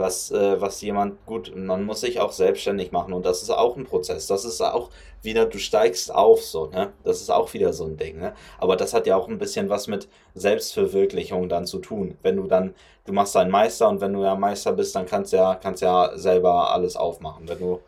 [0.00, 3.76] Was, äh, was jemand, gut, man muss sich auch selbstständig machen und das ist auch
[3.76, 4.26] ein Prozess.
[4.26, 4.90] Das ist auch
[5.22, 6.92] wieder, du steigst auf, so, ne?
[7.04, 8.32] Das ist auch wieder so ein Ding, ne?
[8.58, 12.16] Aber das hat ja auch ein bisschen was mit Selbstverwirklichung dann zu tun.
[12.22, 12.74] Wenn du dann,
[13.04, 16.16] du machst deinen Meister und wenn du ja Meister bist, dann kannst ja, kannst ja
[16.16, 17.46] selber alles aufmachen.
[17.48, 17.80] Wenn du,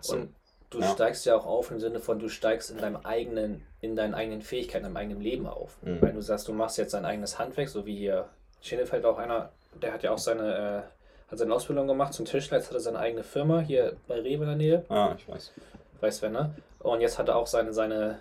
[0.00, 0.34] so, Und
[0.70, 0.86] du Ja.
[0.94, 4.42] steigst ja auch auf im Sinne von, du steigst in deinem eigenen, in deinen eigenen
[4.42, 5.78] Fähigkeiten, in deinem eigenen Leben auf.
[5.82, 6.00] Mhm.
[6.00, 8.28] Weil du sagst, du machst jetzt dein eigenes Handwerk, so wie hier
[8.60, 11.01] Schenefeld auch einer, der hat ja auch seine, äh,
[11.32, 14.44] hat seine Ausbildung gemacht zum Tischler, jetzt hat er seine eigene Firma hier bei Rewe
[14.44, 15.52] in der Nähe, ja, ich weiß.
[16.00, 16.54] weiß wer, ne?
[16.78, 18.18] Und jetzt hat er auch seine, seine,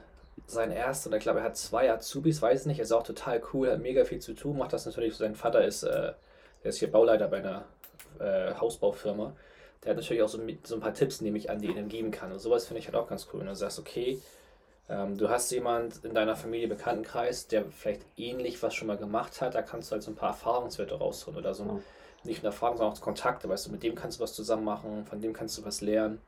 [0.47, 3.70] sein erst, oder ich glaube, er hat zwei Azubis, weiß nicht, ist auch total cool,
[3.70, 6.14] hat mega viel zu tun, macht das natürlich, sein Vater ist, äh,
[6.64, 7.66] der ist hier Bauleiter bei einer
[8.20, 9.34] äh, Hausbaufirma.
[9.84, 11.89] Der hat natürlich auch so, so ein paar Tipps, nehme ich an, die er ihm
[11.89, 12.32] geben kann.
[12.32, 13.41] Und sowas finde ich halt auch ganz cool.
[13.41, 14.22] Und du sagst, okay,
[14.89, 19.41] ähm, du hast jemand in deiner Familie, Bekanntenkreis, der vielleicht ähnlich was schon mal gemacht
[19.41, 21.64] hat, da kannst du halt so ein paar Erfahrungswerte rausholen oder so.
[21.64, 21.80] Ja.
[22.24, 25.06] Nicht nur Erfahrung, sondern auch Kontakte, weißt du, mit dem kannst du was zusammen machen,
[25.06, 26.20] von dem kannst du was lernen.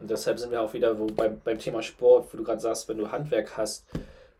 [0.00, 2.88] Und deshalb sind wir auch wieder wo beim, beim Thema Sport, wo du gerade sagst,
[2.88, 3.86] wenn du Handwerk hast,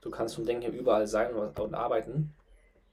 [0.01, 2.35] du kannst vom hier überall sein und, und arbeiten.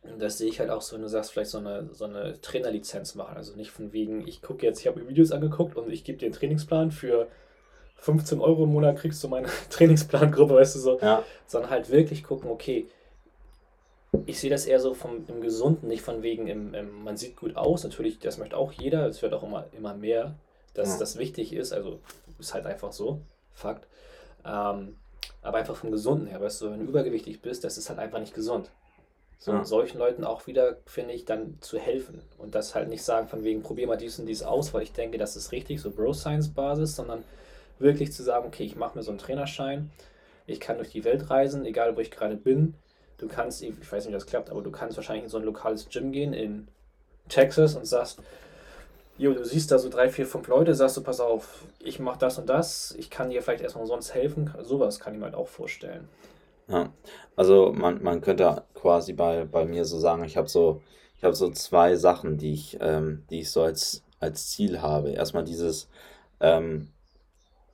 [0.04, 2.42] Und das sehe ich halt auch so, wenn du sagst, vielleicht so eine, so eine
[2.42, 3.38] Trainerlizenz machen.
[3.38, 6.18] Also nicht von wegen, ich gucke jetzt, ich habe mir Videos angeguckt und ich gebe
[6.18, 7.28] dir einen Trainingsplan für
[7.98, 11.00] 15 Euro im Monat kriegst du meine Trainingsplangruppe, weißt du so.
[11.00, 12.88] Ja, Sondern halt wirklich gucken, okay,
[14.26, 17.36] ich sehe das eher so vom im Gesunden, nicht von wegen, im, im, man sieht
[17.36, 17.84] gut aus.
[17.84, 20.36] Natürlich, das möchte auch jeder, es wird auch immer, immer mehr,
[20.74, 21.00] dass Ja.
[21.00, 21.74] das wichtig ist.
[21.74, 22.00] Also
[22.40, 23.22] ist halt einfach so,
[23.54, 23.88] Fakt.
[24.46, 24.96] Ähm,
[25.42, 28.20] aber einfach vom Gesunden her, weißt du, wenn du übergewichtig bist, das ist halt einfach
[28.20, 28.70] nicht gesund.
[29.40, 29.66] So, Ja.
[29.66, 32.22] solchen Leuten auch wieder, finde ich, dann zu helfen.
[32.38, 34.94] Und das halt nicht sagen, von wegen, probier mal dies und dies aus, weil ich
[34.94, 37.24] denke, das ist richtig, so Bro-Science-Basis, sondern
[37.80, 39.92] wirklich zu sagen, okay, ich mache mir so einen Trainerschein,
[40.48, 42.76] ich kann durch die Welt reisen, egal wo ich gerade bin.
[43.22, 45.44] Du kannst, ich weiß nicht, wie das klappt, aber du kannst wahrscheinlich in so ein
[45.44, 46.68] lokales Gym gehen in
[47.30, 48.20] Texas und sagst,
[49.20, 52.18] jo, du siehst da so drei, vier, fünf Leute, sagst du, pass auf, ich mache
[52.18, 54.52] das und das, ich kann dir vielleicht erstmal sonst helfen.
[54.64, 56.10] Sowas kann ich mir halt auch vorstellen.
[56.68, 56.92] Ja,
[57.36, 60.82] also man, man könnte quasi bei, bei mir so sagen, ich habe so,
[61.18, 65.12] ich habe so zwei Sachen, die ich, ähm, die ich so als, als Ziel habe.
[65.12, 65.90] Erstmal dieses
[66.40, 66.90] ähm,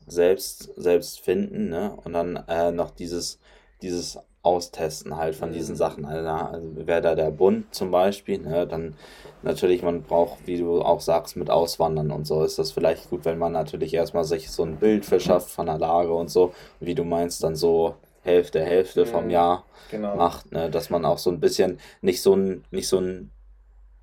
[0.07, 1.95] selbst, selbst finden, ne?
[2.03, 3.39] Und dann äh, noch dieses,
[3.81, 5.77] dieses Austesten halt von diesen Mhm.
[5.77, 6.05] Sachen.
[6.05, 8.67] Also, also wäre da der Bund zum Beispiel, ne?
[8.67, 8.95] Dann
[9.41, 13.25] natürlich, man braucht, wie du auch sagst, mit Auswandern und so ist das vielleicht gut,
[13.25, 16.95] wenn man natürlich erstmal sich so ein Bild verschafft von der Lage und so, wie
[16.95, 19.31] du meinst, dann so Hälfte, Hälfte vom Mhm.
[19.31, 20.15] Jahr Genau.
[20.17, 20.69] macht, ne?
[20.69, 23.31] dass man auch so ein bisschen nicht so einen, nicht so einen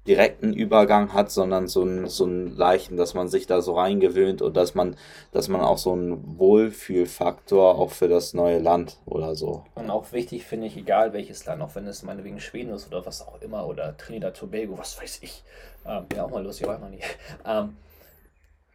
[0.06, 4.56] direkten Übergang hat, sondern so einen, so leichten, dass man sich da so reingewöhnt und
[4.56, 4.96] dass man,
[5.32, 9.64] dass man auch so einen Wohlfühlfaktor auch für das neue Land oder so.
[9.74, 13.06] Und auch wichtig finde ich, egal welches Land, auch wenn es meinetwegen Schweden ist oder
[13.06, 15.42] was auch immer, oder Trinidad Tobago, was weiß ich.
[15.86, 17.00] Ähm, bin auch mal lustig, war ich noch nie.
[17.46, 17.76] Ähm,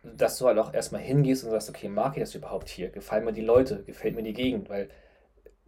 [0.04, 2.90] dass du halt auch erstmal hingehst und sagst, okay, mag ich das überhaupt hier?
[2.90, 3.84] Gefallen mir die Leute?
[3.84, 4.70] Gefällt mir die Gegend?
[4.70, 4.90] Weil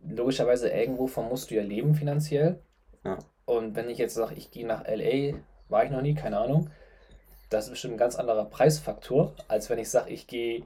[0.03, 2.59] logischerweise irgendwovon musst du ja leben finanziell.
[3.03, 3.19] Ja.
[3.45, 5.37] Und wenn ich jetzt sage, ich gehe nach LA,
[5.71, 6.69] war ich noch nie, keine Ahnung,
[7.49, 10.63] das ist bestimmt ein ganz anderer Preisfaktor, als wenn ich sage, ich gehe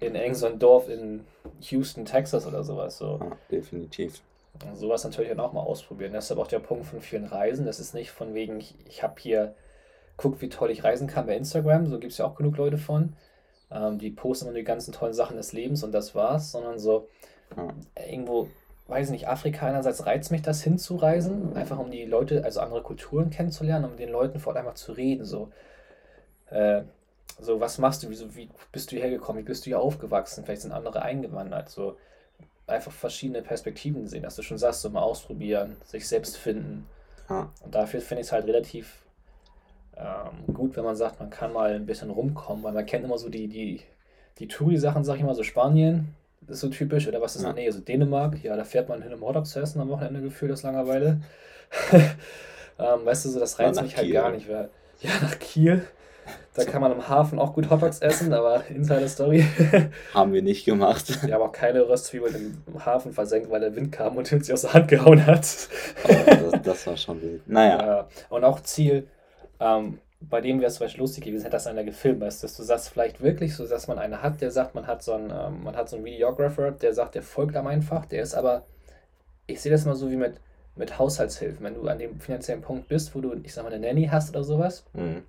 [0.00, 1.24] in irgend so ein Dorf in
[1.60, 2.98] Houston, Texas oder sowas.
[2.98, 3.18] So.
[3.20, 4.20] Ja, definitiv.
[4.64, 6.12] Und sowas natürlich dann auch mal ausprobieren.
[6.12, 7.66] Deshalb auch der Punkt von vielen Reisen.
[7.66, 9.54] Das ist nicht von wegen, ich, ich habe hier,
[10.16, 11.86] guck, wie toll ich reisen kann bei Instagram.
[11.86, 13.14] So gibt es ja auch genug Leute von.
[13.70, 16.52] Ähm, die posten immer die ganzen tollen Sachen des Lebens und das war's.
[16.52, 17.08] Sondern so
[17.56, 17.68] Ja.
[18.08, 18.48] irgendwo
[18.86, 23.30] weiß nicht, Afrika einerseits reizt mich das hinzureisen, einfach um die Leute, also andere Kulturen
[23.30, 25.50] kennenzulernen, um mit den Leuten vor Ort einmal zu reden, so.
[26.50, 26.82] Äh,
[27.40, 30.44] so, was machst du, wieso, wie bist du hierher gekommen, wie bist du hier aufgewachsen,
[30.44, 31.96] vielleicht sind andere eingewandert, so
[32.66, 36.86] einfach verschiedene Perspektiven sehen, dass du schon sagst, so mal ausprobieren, sich selbst finden.
[37.28, 37.50] Ja.
[37.62, 39.04] Und dafür finde ich es halt relativ
[39.96, 43.18] ähm, gut, wenn man sagt, man kann mal ein bisschen rumkommen, weil man kennt immer
[43.18, 43.80] so die, die,
[44.38, 46.14] die Touri-Sachen, sag ich mal, so Spanien
[46.48, 47.50] ist so typisch, oder was ist ja.
[47.50, 49.88] in der Nähe, so Dänemark, ja, da fährt man hin, um Hotdogs zu essen am
[49.88, 51.20] Wochenende gefühlt aus Langeweile.
[51.92, 54.68] ähm, weißt du, so das reizt mich halt gar nicht, weil,
[55.00, 55.84] ja, nach Kiel.
[56.54, 59.44] Da kann man im Hafen auch gut Hotdogs essen, aber Insider Story.
[60.14, 61.26] Haben wir nicht gemacht.
[61.26, 64.52] Wir haben auch keine Röstzwiebeln im Hafen versenkt, weil der Wind kam und uns sie
[64.52, 65.44] aus der Hand gehauen hat.
[66.04, 67.48] Oh, das, das, war schon wild.
[67.48, 67.84] Naja.
[67.84, 69.08] Ja, und auch Ziel,
[69.58, 72.46] ähm, bei dem wäre es zum Beispiel lustig gewesen, hätte das einer gefilmt, weißt du,
[72.46, 75.12] dass du sagst vielleicht wirklich so, dass man einen hat, der sagt, man hat so
[75.12, 78.34] einen, ähm, man hat so einen Videographer, der sagt, der folgt einem einfach, der ist
[78.34, 78.64] aber,
[79.46, 80.40] ich sehe das mal so wie mit,
[80.76, 83.86] mit Haushaltshilfen, wenn du an dem finanziellen Punkt bist, wo du, ich sag mal, eine
[83.86, 85.22] Nanny hast oder sowas, mhm.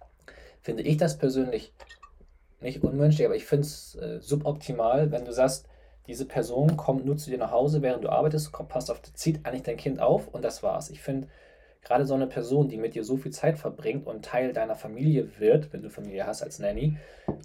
[0.62, 1.74] finde ich das persönlich
[2.62, 5.68] nicht unmenschlich, aber ich finde es äh, suboptimal, wenn du sagst,
[6.08, 9.46] diese Person kommt nur zu dir nach Hause, während du arbeitest, kommt, passt auf, zieht
[9.46, 10.90] eigentlich dein Kind auf und das war's.
[10.90, 11.28] Ich finde,
[11.86, 15.30] gerade so eine Person, die mit dir so viel Zeit verbringt und Teil deiner Familie
[15.40, 16.98] wird, wenn du Familie hast als Nanny,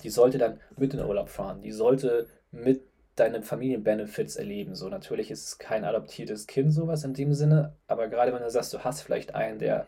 [0.02, 1.60] die sollte dann mit in den Urlaub fahren.
[1.60, 2.82] Die sollte mit
[3.16, 4.74] deinen Familienbenefits erleben.
[4.74, 8.50] So, natürlich ist es kein adoptiertes Kind, sowas in dem Sinne, aber gerade wenn du
[8.50, 9.86] sagst, du hast vielleicht einen, der,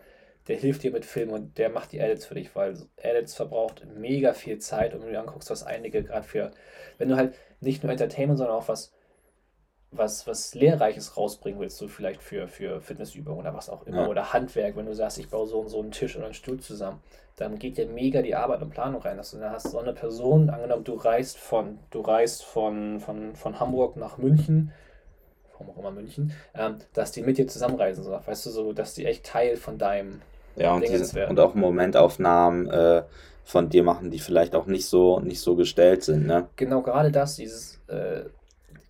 [0.48, 3.86] der hilft dir mit Filmen und der macht die Edits für dich, weil Edits verbraucht
[3.96, 6.50] mega viel Zeit und wenn du anguckst, was einige gerade für,
[6.98, 8.92] wenn du halt nicht nur Entertainment, sondern auch was
[9.92, 14.08] was, was Lehrreiches rausbringen willst, so vielleicht für, für Fitnessübungen oder was auch immer, ja.
[14.08, 16.58] oder Handwerk, wenn du sagst, ich baue so und so einen Tisch oder einen Stuhl
[16.58, 17.00] zusammen,
[17.36, 19.16] dann geht ja mega die Arbeit und Planung rein.
[19.16, 23.36] Dass du dann hast so eine Person, angenommen, du reist von, du reist von, von,
[23.36, 24.72] von Hamburg nach München,
[25.52, 28.94] warum auch immer München, ähm, dass die mit dir zusammenreisen, so, weißt du, so, dass
[28.94, 30.22] die echt Teil von deinem
[30.56, 33.02] ja, und, diese, und auch Momentaufnahmen äh,
[33.44, 36.48] von dir machen, die vielleicht auch nicht so, nicht so gestellt sind, ne?
[36.56, 38.24] Genau, gerade das, dieses äh,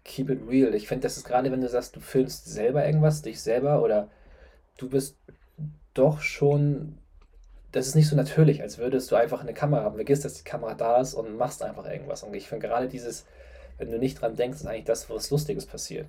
[0.04, 0.74] keep it real.
[0.74, 4.08] Ich finde, das ist gerade, wenn du sagst, du filmst selber irgendwas, dich selber oder
[4.76, 5.16] du bist
[5.94, 6.98] doch schon,
[7.70, 10.44] das ist nicht so natürlich, als würdest du einfach eine Kamera haben, vergisst, dass die
[10.44, 12.22] Kamera da ist und machst einfach irgendwas.
[12.22, 13.24] Und ich finde gerade dieses,
[13.78, 16.06] wenn du nicht dran denkst, ist eigentlich das, was Lustiges passiert.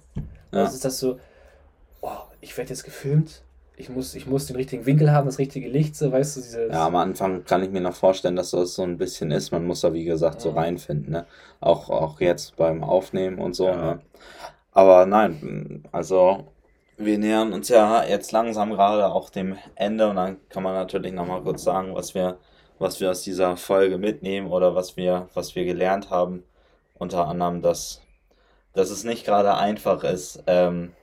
[0.52, 0.64] Ja.
[0.64, 1.20] Also ist das so,
[2.02, 3.44] oh, ich werde jetzt gefilmt,
[3.76, 6.72] ich muss, ich muss den richtigen Winkel haben, das richtige Licht, so weißt du, dieses.
[6.72, 9.52] Ja, am Anfang kann ich mir noch vorstellen, dass das so ein bisschen ist.
[9.52, 10.58] Man muss da, wie gesagt, so mhm.
[10.58, 11.26] reinfinden, ne?
[11.60, 13.76] Auch, auch jetzt beim Aufnehmen und so, ja.
[13.76, 14.02] ne?
[14.72, 16.48] Aber nein, also
[16.98, 21.12] wir nähern uns ja jetzt langsam gerade auch dem Ende und dann kann man natürlich
[21.14, 22.38] nochmal kurz sagen, was wir,
[22.80, 26.44] was wir aus dieser Folge mitnehmen oder was wir, was wir gelernt haben.
[26.96, 28.02] Unter anderem, dass,
[28.74, 30.94] dass es nicht gerade einfach ist, ähm,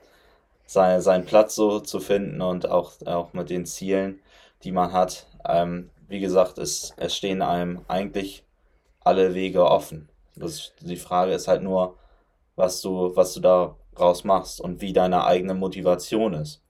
[0.71, 4.21] sein, seinen Platz so zu finden und auch, auch mit den Zielen,
[4.63, 5.27] die man hat.
[5.45, 8.45] Ähm, wie gesagt, es, es stehen einem eigentlich
[9.01, 10.07] alle Wege offen.
[10.37, 11.97] Das, die Frage ist halt nur,
[12.55, 16.61] was du, was du daraus machst und wie deine eigene Motivation ist.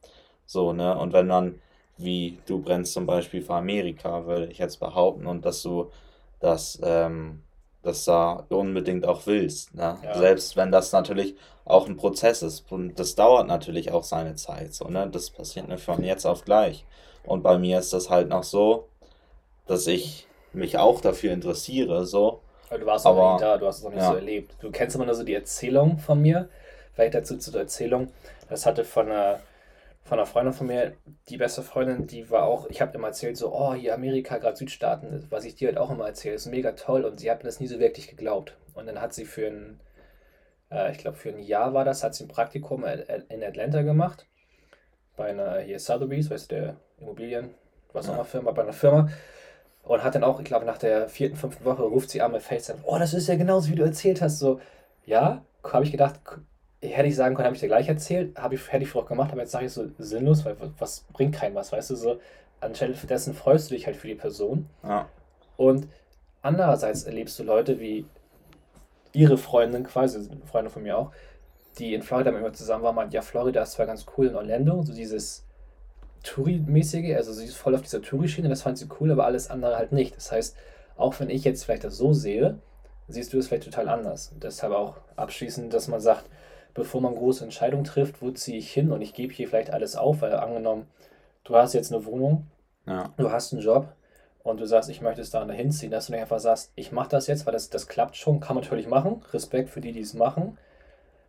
[0.48, 0.98] So, ne?
[0.98, 1.62] Und wenn dann,
[1.98, 5.92] wie du brennst zum Beispiel für Amerika, würde ich jetzt behaupten, und dass du
[6.40, 7.44] das, ähm,
[7.84, 9.74] das da unbedingt auch willst.
[9.74, 9.98] Ne?
[10.04, 10.18] Ja.
[10.18, 12.72] Selbst wenn das natürlich auch ein Prozess ist.
[12.72, 14.74] Und das dauert natürlich auch seine Zeit.
[14.74, 15.10] So, ne?
[15.12, 16.86] Das passiert nicht von jetzt auf gleich.
[17.24, 18.88] Und bei mir ist das halt noch so,
[19.68, 22.06] dass ich mich auch dafür interessiere.
[22.06, 22.42] So.
[22.70, 24.10] Aber du warst aber, noch nie da, du hast es noch nicht ja.
[24.10, 24.56] so erlebt.
[24.60, 26.50] Du kennst immer nur so die Erzählung von mir.
[26.94, 28.10] Vielleicht dazu zur Erzählung.
[28.50, 29.40] Das hatte von einer,
[30.04, 30.94] von einer Freundin von mir,
[31.30, 34.58] die beste Freundin, die war auch, ich habe immer erzählt, so, oh, hier Amerika, gerade
[34.58, 37.06] Südstaaten, was ich dir halt auch immer erzähle, ist mega toll.
[37.06, 38.58] Und sie hat mir das nie so wirklich geglaubt.
[38.74, 39.80] Und dann hat sie für ein
[40.72, 44.26] äh, ich glaube für ein Jahr war das, hat sie ein Praktikum in Atlanta gemacht.
[45.18, 47.54] Bei einer hier Sotheby's, weißt du, der Immobilien,
[47.94, 49.10] was auch immer Firma, bei einer Firma.
[49.84, 52.44] Und hat dann auch, ich glaube, nach der vierten, fünften Woche ruft sie an mit
[52.44, 54.40] FaceTime, oh, das ist ja genauso, wie du erzählt hast.
[54.40, 54.62] So,
[55.06, 56.20] ja, habe ich gedacht,
[56.82, 59.32] hätte ich sagen können, habe ich dir gleich erzählt, habe ich, hätte ich vielleicht gemacht,
[59.32, 62.20] aber jetzt sage ich so sinnlos, weil was bringt keinem was, weißt du, so,
[62.60, 64.68] anstelle dessen freust du dich halt für die Person.
[64.84, 65.08] Ja.
[65.58, 65.88] Und
[66.42, 68.06] andererseits erlebst du Leute wie
[69.14, 71.12] ihre Freundin quasi, eine Freundin von mir auch,
[71.78, 74.36] die in Florida mit mir zusammen war, meint, ja, Florida ist zwar ganz cool in
[74.36, 75.46] Orlando, so dieses
[76.24, 79.78] Touri-mäßige, also sie ist voll auf dieser Touri-Schiene, das fand sie cool, aber alles andere
[79.78, 80.16] halt nicht.
[80.16, 80.56] Das heißt,
[80.98, 82.60] auch wenn ich jetzt vielleicht das so sehe,
[83.08, 84.32] siehst du es vielleicht total anders.
[84.32, 86.26] Und deshalb auch abschließend, dass man sagt,
[86.74, 89.96] bevor man große Entscheidungen trifft, wo ziehe ich hin und ich gebe hier vielleicht alles
[89.96, 90.88] auf, weil angenommen,
[91.44, 92.48] du hast jetzt eine Wohnung,
[92.86, 93.10] ja.
[93.18, 93.94] du hast einen Job,
[94.44, 97.10] und du sagst, ich möchte es da hinziehen, dass du nicht einfach sagst, ich mache
[97.10, 99.22] das jetzt, weil das, das klappt schon, kann man natürlich machen.
[99.34, 100.58] Respekt für die, die es machen.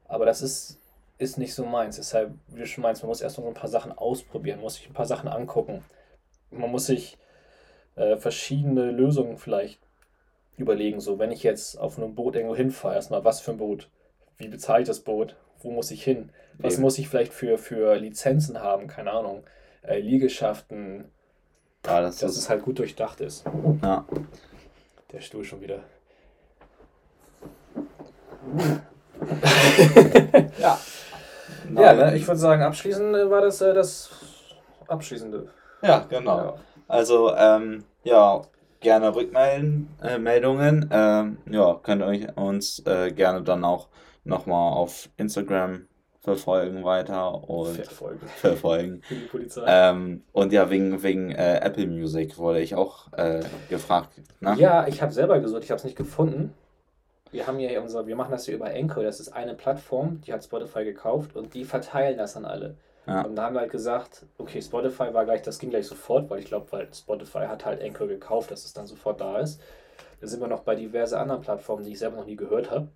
[0.09, 0.78] Aber das ist
[1.22, 1.97] ist nicht so meins.
[1.97, 4.74] Deshalb, wie du schon meinst, man muss erst so ein paar Sachen ausprobieren, man muss
[4.74, 5.84] sich ein paar Sachen angucken.
[6.51, 7.16] Man muss sich
[7.97, 9.80] äh, verschiedene Lösungen vielleicht
[10.57, 11.01] überlegen.
[11.01, 13.88] So, wenn ich jetzt auf einem Boot irgendwo hinfahre, erstmal, was für ein Boot?
[14.43, 15.36] Wie bezahle ich das Boot?
[15.61, 16.30] Wo muss ich hin?
[16.59, 16.82] Was Eben.
[16.82, 18.88] muss ich vielleicht für, für Lizenzen haben?
[18.88, 19.45] Keine Ahnung.
[19.82, 21.11] Äh, Liegenschaften.
[21.86, 22.38] Ja, das dass ist...
[22.38, 23.45] es halt gut durchdacht ist.
[23.82, 24.05] Ja.
[25.12, 25.80] Der Stuhl schon wieder.
[30.59, 30.78] ja.
[31.74, 32.16] Ja, ne?
[32.16, 34.11] ich würde sagen, abschließend war das äh, das
[34.88, 35.49] Abschließende.
[35.80, 36.36] Ja, genau.
[36.36, 36.55] Ja.
[36.88, 38.43] Also, ähm, ja,
[38.80, 40.90] gerne Rückmeldungen.
[40.90, 43.88] Äh, ähm, ja, könnt ihr euch uns äh, gerne dann auch
[44.24, 45.86] nochmal auf Instagram
[46.22, 48.26] verfolgen weiter und verfolgen.
[48.28, 49.02] verfolgen.
[49.10, 49.64] Die Polizei.
[49.66, 54.20] Ähm, und ja, wegen, wegen äh, Apple Music wurde ich auch äh, gefragt.
[54.40, 54.54] Ne?
[54.56, 56.54] Ja, ich habe selber gesucht, ich habe es nicht gefunden.
[57.32, 60.32] Wir haben ja unser, wir machen das hier über Anchor, das ist eine Plattform, die
[60.32, 62.76] hat Spotify gekauft und die verteilen das an alle.
[63.06, 63.22] Ja.
[63.22, 66.38] Und da haben wir halt gesagt, okay, Spotify war gleich, das ging gleich sofort, weil
[66.38, 69.60] ich glaube, weil Spotify hat halt Anchor gekauft, dass es dann sofort da ist.
[70.20, 72.88] Da sind wir noch bei diverse anderen Plattformen, die ich selber noch nie gehört habe.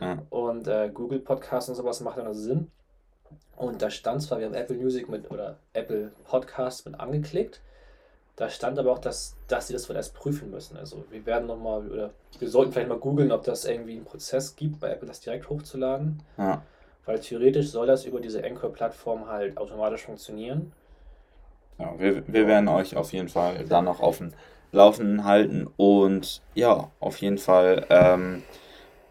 [0.00, 0.18] Ja.
[0.30, 2.70] Und äh, Google Podcasts und sowas macht dann also Sinn.
[3.56, 7.60] Und da stand zwar, wir haben Apple Music mit oder Apple Podcasts mit angeklickt.
[8.36, 10.76] Da stand aber auch, dass, dass sie das wohl erst prüfen müssen.
[10.76, 14.56] Also wir werden nochmal, oder wir sollten vielleicht mal googeln, ob das irgendwie einen Prozess
[14.56, 16.20] gibt, bei Apple das direkt hochzuladen.
[16.36, 16.62] Ja.
[17.06, 20.72] Weil theoretisch soll das über diese Anchor-Plattform halt automatisch funktionieren.
[21.78, 24.32] Ja, wir, wir werden euch auf jeden Fall da noch auf dem
[24.72, 28.42] Laufenden halten und ja, auf jeden Fall ähm,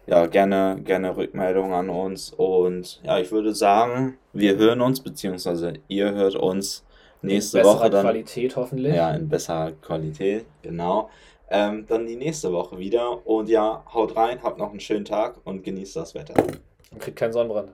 [0.06, 5.74] ja, gerne, gerne Rückmeldungen an uns und ja, ich würde sagen, wir hören uns, beziehungsweise
[5.88, 6.84] ihr hört uns
[7.22, 8.02] nächste in Woche dann.
[8.02, 8.94] Qualität hoffentlich.
[8.94, 11.10] Ja, in besserer Qualität, genau.
[11.50, 15.36] Ähm, dann die nächste Woche wieder und ja, haut rein, habt noch einen schönen Tag
[15.44, 16.34] und genießt das Wetter.
[16.90, 17.72] Und kriegt keinen Sonnenbrand.